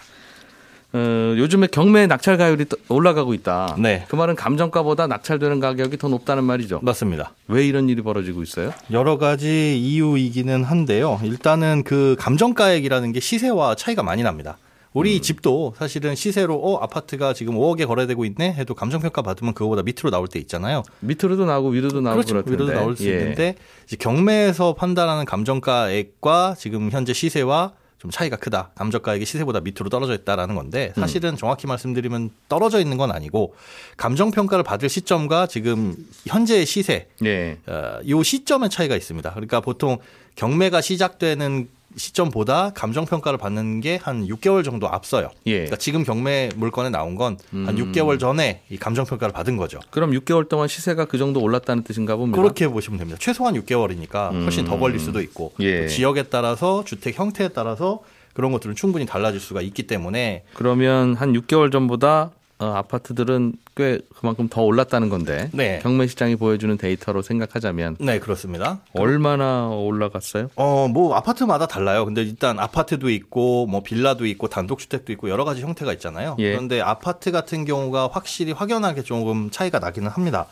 어, 0.93 0.99
요즘에 1.37 1.69
경매 1.69 2.07
낙찰 2.09 2.37
가율이 2.37 2.65
또 2.65 2.77
올라가고 2.89 3.33
있다. 3.33 3.77
네. 3.79 4.05
그 4.09 4.17
말은 4.17 4.35
감정가보다 4.35 5.07
낙찰되는 5.07 5.61
가격이 5.61 5.99
더 5.99 6.09
높다는 6.09 6.43
말이죠. 6.45 6.81
맞습니다. 6.83 7.33
왜 7.47 7.65
이런 7.65 7.89
일이 7.89 8.03
벌어지고 8.03 8.43
있어요? 8.43 8.73
여러 8.91 9.17
가지 9.17 9.79
이유이기는 9.79 10.65
한데요. 10.65 11.21
일단은 11.23 11.85
그 11.85 12.17
감정가액이라는 12.19 13.13
게 13.13 13.21
시세와 13.21 13.77
차이가 13.77 14.03
많이 14.03 14.23
납니다. 14.25 14.59
우리 14.93 15.21
집도 15.23 15.75
사실은 15.79 16.15
시세로 16.17 16.57
어 16.57 16.79
아파트가 16.83 17.33
지금 17.33 17.55
5억에 17.55 17.87
거래되고 17.87 18.25
있네 18.25 18.55
해도 18.55 18.75
감정평가 18.75 19.23
받으면 19.23 19.55
그거보다 19.55 19.83
밑으로 19.83 20.11
나올 20.11 20.27
때 20.27 20.39
있잖아요. 20.41 20.83
밑으로도 21.01 21.45
나오고 21.45 21.69
위로도 21.69 22.01
나오고 22.01 22.17
그렇죠. 22.17 22.43
그럴. 22.43 22.53
위로도 22.53 22.73
나올 22.73 22.97
수 22.97 23.09
예. 23.09 23.19
있는데 23.19 23.55
이제 23.85 23.97
경매에서 23.97 24.75
판단하는 24.75 25.25
감정가액과 25.25 26.57
지금 26.59 26.91
현재 26.91 27.13
시세와 27.13 27.73
좀 27.99 28.11
차이가 28.11 28.37
크다. 28.37 28.71
감정가액이 28.77 29.27
시세보다 29.27 29.61
밑으로 29.61 29.91
떨어져 29.91 30.15
있다라는 30.15 30.55
건데 30.55 30.93
음. 30.97 31.01
사실은 31.03 31.37
정확히 31.37 31.67
말씀드리면 31.67 32.31
떨어져 32.49 32.81
있는 32.81 32.97
건 32.97 33.13
아니고 33.13 33.55
감정 33.97 34.31
평가를 34.31 34.65
받을 34.65 34.89
시점과 34.89 35.47
지금 35.47 35.95
현재의 36.27 36.65
시세 36.67 37.09
예. 37.25 37.59
어, 37.67 38.01
요 38.09 38.23
시점의 38.23 38.71
차이가 38.71 38.97
있습니다. 38.97 39.31
그러니까 39.31 39.61
보통 39.61 39.99
경매가 40.35 40.81
시작되는 40.81 41.69
시점보다 41.97 42.71
감정 42.75 43.05
평가를 43.05 43.39
받는 43.39 43.81
게 43.81 43.99
한 44.03 44.27
6개월 44.27 44.65
정도 44.65 44.89
앞서요. 44.89 45.31
예. 45.47 45.53
그러니까 45.55 45.77
지금 45.77 46.05
경매 46.05 46.49
물건에 46.57 46.91
나온 46.91 47.15
건한 47.17 47.39
음. 47.53 47.67
6개월 47.67 48.19
전에 48.19 48.63
이 48.71 48.77
감정 48.77 49.05
평가를 49.05 49.33
받은 49.33 49.57
거죠. 49.57 49.79
그럼 49.91 50.13
6개월 50.13 50.49
동안 50.49 50.69
시세가 50.69 51.05
그 51.07 51.19
정도 51.19 51.41
올랐다는 51.41 51.83
뜻인가 51.83 52.17
봅니다. 52.17 52.41
그렇게 52.41 52.69
보시면 52.69 52.99
됩니다. 52.99 53.19
최소한 53.21 53.55
6개월이니까 53.55 54.43
훨씬 54.45 54.65
더 54.65 54.79
걸릴 54.79 54.99
수도 55.01 55.21
있고 55.21 55.53
음. 55.61 55.65
예. 55.65 55.83
또 55.83 55.89
지역에 55.89 56.25
따라서 56.25 56.85
주택 56.85 57.19
형태에 57.19 57.49
따라서 57.49 58.01
그런 58.33 58.53
것들은 58.53 58.75
충분히 58.77 59.07
달라질 59.07 59.41
수가 59.41 59.61
있기 59.61 59.87
때문에 59.87 60.45
그러면 60.55 61.15
한 61.15 61.33
6개월 61.33 61.73
전보다 61.73 62.31
어, 62.61 62.67
아파트들은 62.67 63.55
꽤 63.75 63.99
그만큼 64.19 64.49
더 64.49 64.63
올랐다는 64.63 65.09
건데 65.09 65.49
네. 65.53 65.81
경매 65.83 66.07
시장이 66.07 66.37
보여주는 66.37 66.77
데이터로 66.77 67.23
생각하자면 67.23 67.97
네 68.01 68.19
그렇습니다. 68.19 68.81
얼마나 68.93 69.69
올라갔어요? 69.69 70.51
어, 70.57 70.87
뭐 70.89 71.15
아파트마다 71.15 71.67
달라요. 71.67 72.05
근데 72.05 72.23
일단 72.23 72.59
아파트도 72.59 73.09
있고 73.11 73.67
뭐 73.67 73.83
빌라도 73.83 74.27
있고 74.27 74.49
단독주택도 74.49 75.13
있고 75.13 75.31
여러 75.31 75.45
가지 75.45 75.63
형태가 75.63 75.93
있잖아요. 75.95 76.37
예. 76.39 76.51
그런데 76.51 76.81
아파트 76.83 77.33
같은 77.33 77.65
경우가 77.65 78.11
확실히 78.13 78.53
확연하게 78.53 79.03
조금 79.03 79.51
차이가 79.51 79.79
나기는 79.79 80.11
합니다. 80.11 80.47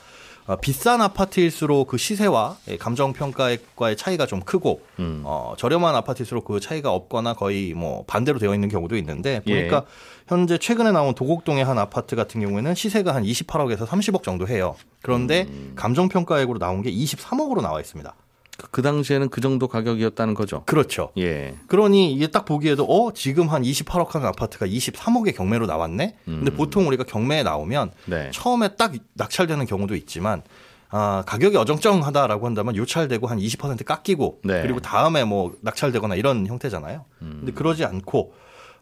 어, 0.49 0.57
비싼 0.57 1.03
아파트일수록 1.03 1.89
그 1.89 1.99
시세와 1.99 2.57
감정 2.79 3.13
평가액과의 3.13 3.97
차이가 3.97 4.25
좀 4.25 4.41
크고 4.41 4.81
음. 4.99 5.23
어, 5.25 5.55
저렴한 5.59 5.95
아파트일수록 5.95 6.47
그 6.47 6.59
차이가 6.59 6.91
없거나 6.91 7.35
거의 7.35 7.75
뭐 7.75 8.05
반대로 8.07 8.39
되어 8.39 8.55
있는 8.55 8.71
경우도 8.71 8.97
있는데 8.97 9.43
예. 9.47 9.55
보니까 9.55 9.85
현재 10.27 10.57
최근에 10.57 10.91
나온 10.91 11.15
도곡동의 11.15 11.65
한 11.65 11.79
아파트 11.79 12.17
같은 12.17 12.41
경우에는 12.41 12.75
시세가 12.75 13.15
한 13.15 13.25
28억에서 13.25 13.87
30억 13.87 14.23
정도 14.23 14.49
해요. 14.49 14.75
그런데 15.03 15.47
음. 15.51 15.73
감정 15.77 16.09
평가액으로 16.09 16.59
나온 16.59 16.81
게 16.81 16.91
23억으로 16.91 17.61
나와 17.61 17.81
있습니다. 17.81 18.15
그, 18.59 18.69
그 18.71 18.83
당시에는 18.83 19.31
그 19.31 19.41
정도 19.41 19.69
가격이었다는 19.69 20.35
거죠. 20.35 20.65
그렇죠. 20.67 21.13
예. 21.17 21.55
그러니 21.69 22.13
이게 22.13 22.27
딱 22.27 22.45
보기에도 22.45 22.85
어 22.85 23.13
지금 23.13 23.49
한 23.49 23.63
28억 23.63 24.11
하는 24.11 24.27
아파트가 24.27 24.67
23억의 24.67 25.35
경매로 25.35 25.67
나왔네. 25.67 26.17
근데 26.25 26.51
보통 26.51 26.87
우리가 26.89 27.05
경매에 27.05 27.45
나오면 27.45 27.93
네. 28.07 28.31
처음에 28.33 28.75
딱 28.77 28.93
낙찰되는 29.15 29.65
경우도 29.65 29.95
있지만 29.95 30.43
아 30.91 31.23
가격이 31.27 31.57
어정쩡하다라고 31.57 32.47
한다면 32.47 32.75
요찰되고 32.75 33.27
한 33.29 33.39
20% 33.39 33.85
깎이고 33.85 34.41
네. 34.43 34.63
그리고 34.63 34.81
다음에 34.81 35.23
뭐 35.25 35.55
낙찰되거나 35.61 36.17
이런 36.17 36.47
형태잖아요. 36.47 37.05
근데 37.21 37.53
그러지 37.53 37.85
않고 37.85 38.33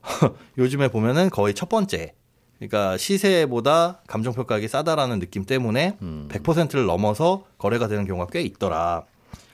요즘에 0.56 0.88
보면은 0.88 1.28
거의 1.28 1.52
첫 1.52 1.68
번째 1.68 2.14
그러니까 2.58 2.96
시세보다 2.96 4.00
감정평가액이 4.06 4.68
싸다라는 4.68 5.18
느낌 5.18 5.44
때문에 5.44 5.98
100%를 6.00 6.86
넘어서 6.86 7.44
거래가 7.58 7.88
되는 7.88 8.06
경우가 8.06 8.28
꽤 8.32 8.40
있더라. 8.40 9.04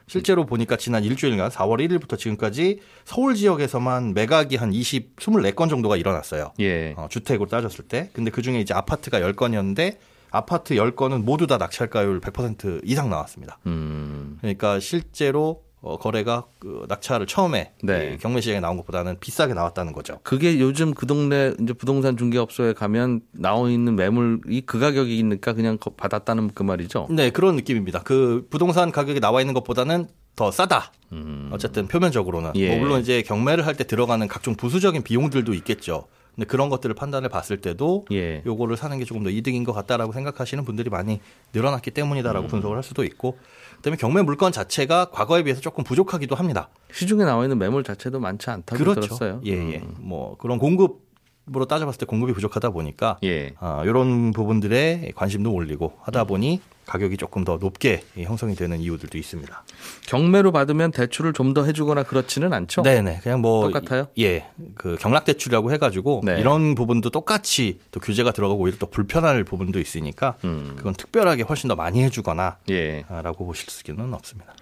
실제로 0.07 0.45
보니까 0.47 0.77
지난 0.77 1.05
일주일간 1.05 1.51
4월 1.51 1.87
1일부터 1.87 2.19
지금까지 2.19 2.81
서울 3.05 3.35
지역에서만 3.35 4.15
매각이 4.15 4.57
한 4.57 4.73
20, 4.73 5.17
24건 5.17 5.69
정도가 5.71 5.97
일어났어요. 5.97 6.53
예. 6.61 6.95
어, 6.97 7.07
주택으로 7.11 7.49
따졌을 7.49 7.85
때. 7.85 8.11
근데 8.13 8.31
그 8.31 8.43
중에 8.43 8.61
이제 8.61 8.75
아파트가 8.75 9.21
10건이었는데 9.21 9.97
아파트 10.31 10.75
10건은 10.75 11.23
모두 11.23 11.47
다 11.47 11.59
낙찰가율 11.59 12.21
100% 12.21 12.81
이상 12.85 13.11
나왔습니다. 13.11 13.59
음. 13.67 14.39
그러니까 14.41 14.81
실제로 14.81 15.63
어, 15.85 15.99
거래가 15.99 16.45
그 16.61 16.85
낙찰을 16.89 17.27
처음에 17.27 17.73
네. 17.83 18.13
이 18.15 18.19
경매 18.19 18.41
시장에 18.41 18.61
나온 18.61 18.77
것보다는 18.77 19.19
비싸게 19.19 19.53
나왔다는 19.53 19.93
거죠. 19.93 20.21
그게 20.23 20.61
요즘 20.61 20.95
그 20.95 21.07
동네 21.07 21.53
이제 21.61 21.73
부동산 21.73 22.17
중개업소에 22.17 22.73
가면 22.73 23.23
나와 23.33 23.69
있는 23.69 23.97
매물이 23.97 24.61
그 24.65 24.79
가격이니까 24.79 25.53
그냥 25.55 25.79
거- 25.79 25.91
받았다는 25.91 26.53
그 26.55 26.63
말이죠. 26.63 27.09
네, 27.11 27.31
그런 27.31 27.57
느낌입니다. 27.57 28.03
그 28.05 28.47
부동산 28.49 28.93
가격이 28.93 29.19
나와 29.19 29.41
있는 29.41 29.55
것보다는 29.55 30.07
더 30.37 30.51
싸다. 30.53 30.93
어쨌든 31.51 31.89
표면적으로는. 31.89 32.53
예. 32.55 32.69
뭐 32.71 32.79
물론 32.79 33.01
이제 33.01 33.21
경매를 33.23 33.67
할 33.67 33.75
때 33.77 33.85
들어가는 33.85 34.27
각종 34.29 34.55
부수적인 34.55 35.03
비용들도 35.03 35.53
있겠죠. 35.55 36.07
근데 36.35 36.47
그런 36.47 36.71
것들을 36.71 36.95
판단을 36.95 37.29
봤을 37.29 37.61
때도 37.61 38.07
예. 38.13 38.43
요거를 38.47 38.79
사는 38.79 38.97
게 38.99 39.05
조금 39.05 39.23
더 39.23 39.29
이득인 39.29 39.65
것 39.65 39.73
같다라고 39.75 40.13
생각하시는 40.15 40.65
분들이 40.65 40.89
많이 40.89 41.21
늘어났기 41.53 41.91
때문이다라고 41.91 42.47
분석을 42.47 42.77
할 42.77 42.83
수도 42.83 43.05
있고 43.05 43.37
그다음에 43.83 43.97
경매 43.97 44.23
물건 44.23 44.53
자체가 44.53 45.07
과거에 45.07 45.43
비해서 45.43 45.61
조금 45.61 45.83
부족하기도 45.83 46.37
합니다. 46.37 46.69
시중에 46.93 47.25
나와 47.25 47.43
있는 47.43 47.59
매물 47.59 47.83
자체도 47.83 48.21
많지 48.21 48.49
않다고 48.49 48.79
그렇죠. 48.79 49.01
들었어요. 49.01 49.41
예, 49.45 49.51
예. 49.51 49.79
음. 49.79 49.97
뭐 49.99 50.37
그런 50.39 50.59
공급 50.59 51.03
으로 51.53 51.65
따져봤을 51.65 51.99
때 51.99 52.07
공급이 52.07 52.33
부족하다 52.35 52.71
보니까 52.71 53.19
예. 53.25 53.53
아, 53.59 53.83
이런 53.85 54.31
부분들에 54.31 55.11
관심도 55.17 55.53
올리고 55.53 55.95
하다 56.03 56.23
보니 56.23 56.61
가격이 56.87 57.17
조금 57.17 57.45
더 57.45 57.59
높게 57.59 58.03
형성이 58.17 58.55
되는 58.55 58.81
이유들도 58.81 59.17
있습니다. 59.17 59.65
경매로 60.07 60.53
받으면 60.53 60.91
대출을 60.91 61.33
좀 61.33 61.53
더 61.53 61.65
해주거나 61.65 62.05
그렇지는 62.05 62.53
않죠. 62.55 62.81
네네. 62.83 63.21
그냥 63.23 63.43
뭐 63.43 63.69
똑같아요? 63.71 64.07
예, 64.19 64.47
그 64.75 64.97
경락 64.99 65.27
대출이라고 65.27 65.71
해가지고 65.73 66.23
네. 66.25 66.41
이런 66.41 66.75
부분도 66.75 67.11
똑같이 67.11 67.79
또 67.91 68.01
규제가 68.01 68.33
들어가고 68.33 68.59
오히려 68.63 68.79
또 68.79 68.87
불편할 68.87 69.45
부분도 69.45 69.79
있으니까 69.79 70.37
음. 70.45 70.73
그건 70.79 70.95
특별하게 70.95 71.43
훨씬 71.43 71.69
더 71.69 71.75
많이 71.77 72.03
해주거나 72.05 72.57
예. 72.71 73.05
아, 73.11 73.21
라고 73.21 73.45
보실 73.45 73.69
수는 73.69 74.15
없습니다. 74.15 74.55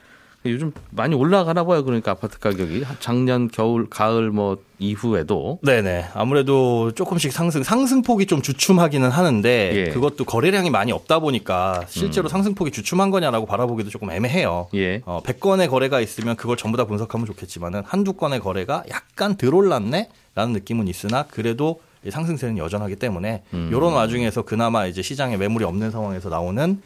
요즘 0.47 0.73
많이 0.91 1.15
올라가나 1.15 1.65
봐요. 1.65 1.85
그러니까 1.85 2.13
아파트 2.13 2.39
가격이 2.39 2.85
작년 3.01 3.49
겨울 3.49 3.89
가을 3.91 4.31
뭐 4.31 4.59
이후에도 4.79 5.59
네네. 5.63 6.07
아무래도 6.15 6.93
조금씩 6.93 7.33
상승, 7.33 7.63
상승폭이 7.63 8.25
좀 8.27 8.41
주춤하기는 8.41 9.11
하는데 9.11 9.71
예. 9.75 9.85
그것도 9.91 10.25
거래량이 10.25 10.71
많이 10.71 10.93
없다 10.93 11.19
보니까 11.19 11.85
실제로 11.89 12.29
상승폭이 12.29 12.71
주춤한 12.71 13.11
거냐라고 13.11 13.45
바라보기도 13.45 13.91
조금 13.91 14.11
애매해요. 14.11 14.69
예. 14.75 15.03
어, 15.05 15.21
100건의 15.23 15.69
거래가 15.69 16.01
있으면 16.01 16.37
그걸 16.37 16.57
전부 16.57 16.79
다 16.79 16.87
분석하면 16.87 17.27
좋겠지만은 17.27 17.83
한두 17.85 18.15
건의 18.15 18.41
거래가 18.41 18.83
약간 18.89 19.37
덜 19.37 19.55
올랐네? 19.55 20.09
라는 20.35 20.55
느낌은 20.55 20.89
있으나 20.89 21.25
그래도 21.25 21.81
이 22.05 22.11
상승세는 22.11 22.57
여전하기 22.57 22.97
때문에 22.97 23.43
이런 23.53 23.93
와중에서 23.93 24.43
그나마 24.43 24.87
이제 24.87 25.03
시장에 25.03 25.37
매물이 25.37 25.65
없는 25.67 25.91
상황에서 25.91 26.31
나오는 26.31 26.81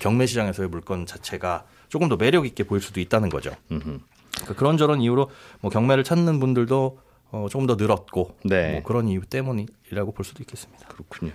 경매 0.00 0.26
시장에서의 0.26 0.68
물건 0.68 1.06
자체가 1.06 1.62
조금 1.88 2.08
더 2.08 2.16
매력 2.16 2.46
있게 2.46 2.64
보일 2.64 2.82
수도 2.82 3.00
있다는 3.00 3.28
거죠. 3.28 3.50
그러니까 3.68 4.54
그런저런 4.56 5.00
이유로 5.00 5.30
뭐 5.60 5.70
경매를 5.70 6.04
찾는 6.04 6.40
분들도 6.40 6.98
어, 7.32 7.46
조금 7.50 7.66
더 7.66 7.74
늘었고 7.74 8.36
네. 8.44 8.72
뭐 8.72 8.82
그런 8.82 9.08
이유 9.08 9.20
때문이라고 9.22 10.12
볼 10.12 10.24
수도 10.24 10.42
있겠습니다. 10.42 10.86
그렇군요. 10.88 11.32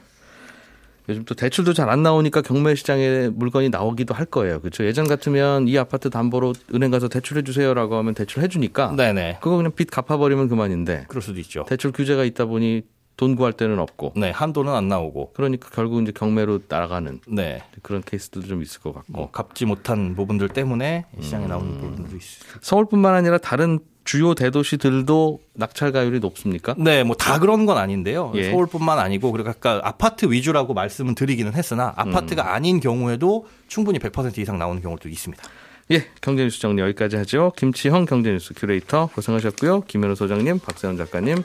요즘 1.09 1.25
또 1.25 1.33
대출도 1.35 1.73
잘 1.73 1.89
안 1.89 2.03
나오니까 2.03 2.41
경매 2.41 2.75
시장에 2.75 3.27
물건이 3.29 3.69
나오기도 3.69 4.13
할 4.13 4.25
거예요. 4.25 4.59
그렇죠. 4.61 4.85
예전 4.85 5.07
같으면 5.07 5.67
이 5.67 5.77
아파트 5.77 6.09
담보로 6.09 6.53
은행 6.73 6.91
가서 6.91 7.09
대출해 7.09 7.41
주세요라고 7.41 7.95
하면 7.97 8.13
대출해 8.13 8.47
주니까 8.47 8.95
네네. 8.95 9.39
그거 9.41 9.57
그냥 9.57 9.71
빚 9.75 9.89
갚아 9.89 10.17
버리면 10.17 10.47
그만인데 10.47 11.05
그럴 11.09 11.21
수도 11.21 11.39
있죠. 11.39 11.65
대출 11.67 11.91
규제가 11.91 12.23
있다 12.23 12.45
보니 12.45 12.83
돈 13.17 13.35
구할 13.35 13.53
데는 13.53 13.77
없고 13.79 14.13
네, 14.15 14.31
한도는 14.31 14.73
안 14.73 14.87
나오고. 14.87 15.33
그러니까 15.33 15.69
결국 15.71 16.01
이제 16.01 16.11
경매로 16.11 16.61
나가는 16.67 17.19
네. 17.27 17.61
그런 17.83 18.01
케이스들도 18.01 18.47
좀 18.47 18.61
있을 18.63 18.81
것 18.81 18.93
같고 18.93 19.11
뭐 19.11 19.31
갚지 19.31 19.65
못한 19.65 20.15
부분들 20.15 20.49
때문에 20.49 21.05
시장에 21.19 21.45
나오는 21.47 21.79
부분도 21.79 22.15
있습니다. 22.15 22.59
서울뿐만 22.61 23.13
아니라 23.13 23.37
다른 23.37 23.79
주요 24.03 24.33
대도시들도 24.33 25.39
낙찰 25.53 25.91
가율이 25.91 26.19
높습니까? 26.19 26.73
네, 26.79 27.03
뭐 27.03 27.15
다 27.15 27.37
그런 27.37 27.67
건 27.67 27.77
아닌데요. 27.77 28.31
예. 28.33 28.49
서울뿐만 28.49 28.97
아니고 28.97 29.31
그리고 29.31 29.49
아까 29.49 29.79
아파트 29.83 30.25
위주라고 30.25 30.73
말씀은 30.73 31.13
드리기는 31.13 31.53
했으나 31.53 31.93
아파트가 31.95 32.53
아닌 32.55 32.79
경우에도 32.79 33.45
충분히 33.67 33.99
100% 33.99 34.39
이상 34.39 34.57
나오는 34.57 34.81
경우도 34.81 35.07
있습니다. 35.07 35.43
예, 35.91 36.07
경제뉴스 36.21 36.59
정리 36.59 36.81
여기까지 36.81 37.17
하죠. 37.17 37.51
김치형 37.57 38.05
경제뉴스 38.05 38.55
큐레이터 38.55 39.09
고생하셨고요. 39.13 39.81
김현우 39.81 40.15
소장님, 40.15 40.59
박세현 40.59 40.97
작가님 40.97 41.43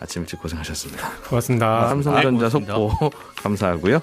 아침 0.00 0.22
일찍 0.22 0.40
고생하셨습니다. 0.40 1.10
고맙습니다. 1.28 1.88
삼성전자 1.88 2.48
속보 2.48 3.10
감사하고요. 3.42 4.00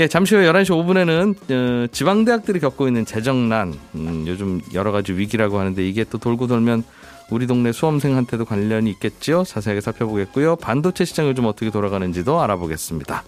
예, 0.00 0.08
잠시 0.08 0.34
후 0.34 0.42
11시 0.42 0.70
5분에는 0.70 1.84
어, 1.84 1.86
지방대학들이 1.90 2.60
겪고 2.60 2.88
있는 2.88 3.04
재정난, 3.04 3.74
음, 3.94 4.24
요즘 4.26 4.60
여러 4.74 4.92
가지 4.92 5.12
위기라고 5.12 5.58
하는데 5.58 5.86
이게 5.86 6.04
또 6.04 6.18
돌고 6.18 6.46
돌면 6.48 6.82
우리 7.30 7.46
동네 7.46 7.72
수험생한테도 7.72 8.44
관련이 8.44 8.90
있겠죠. 8.90 9.44
자세하게 9.44 9.80
살펴보겠고요. 9.80 10.56
반도체 10.56 11.04
시장 11.04 11.26
요즘 11.28 11.46
어떻게 11.46 11.70
돌아가는지도 11.70 12.40
알아보겠습니다. 12.42 13.22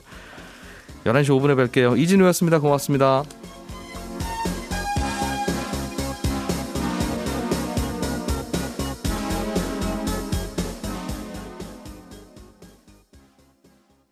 11시 1.05 1.29
5분에 1.29 1.71
뵐게요. 1.71 1.99
이진우였습니다. 1.99 2.59
고맙습니다. 2.59 3.23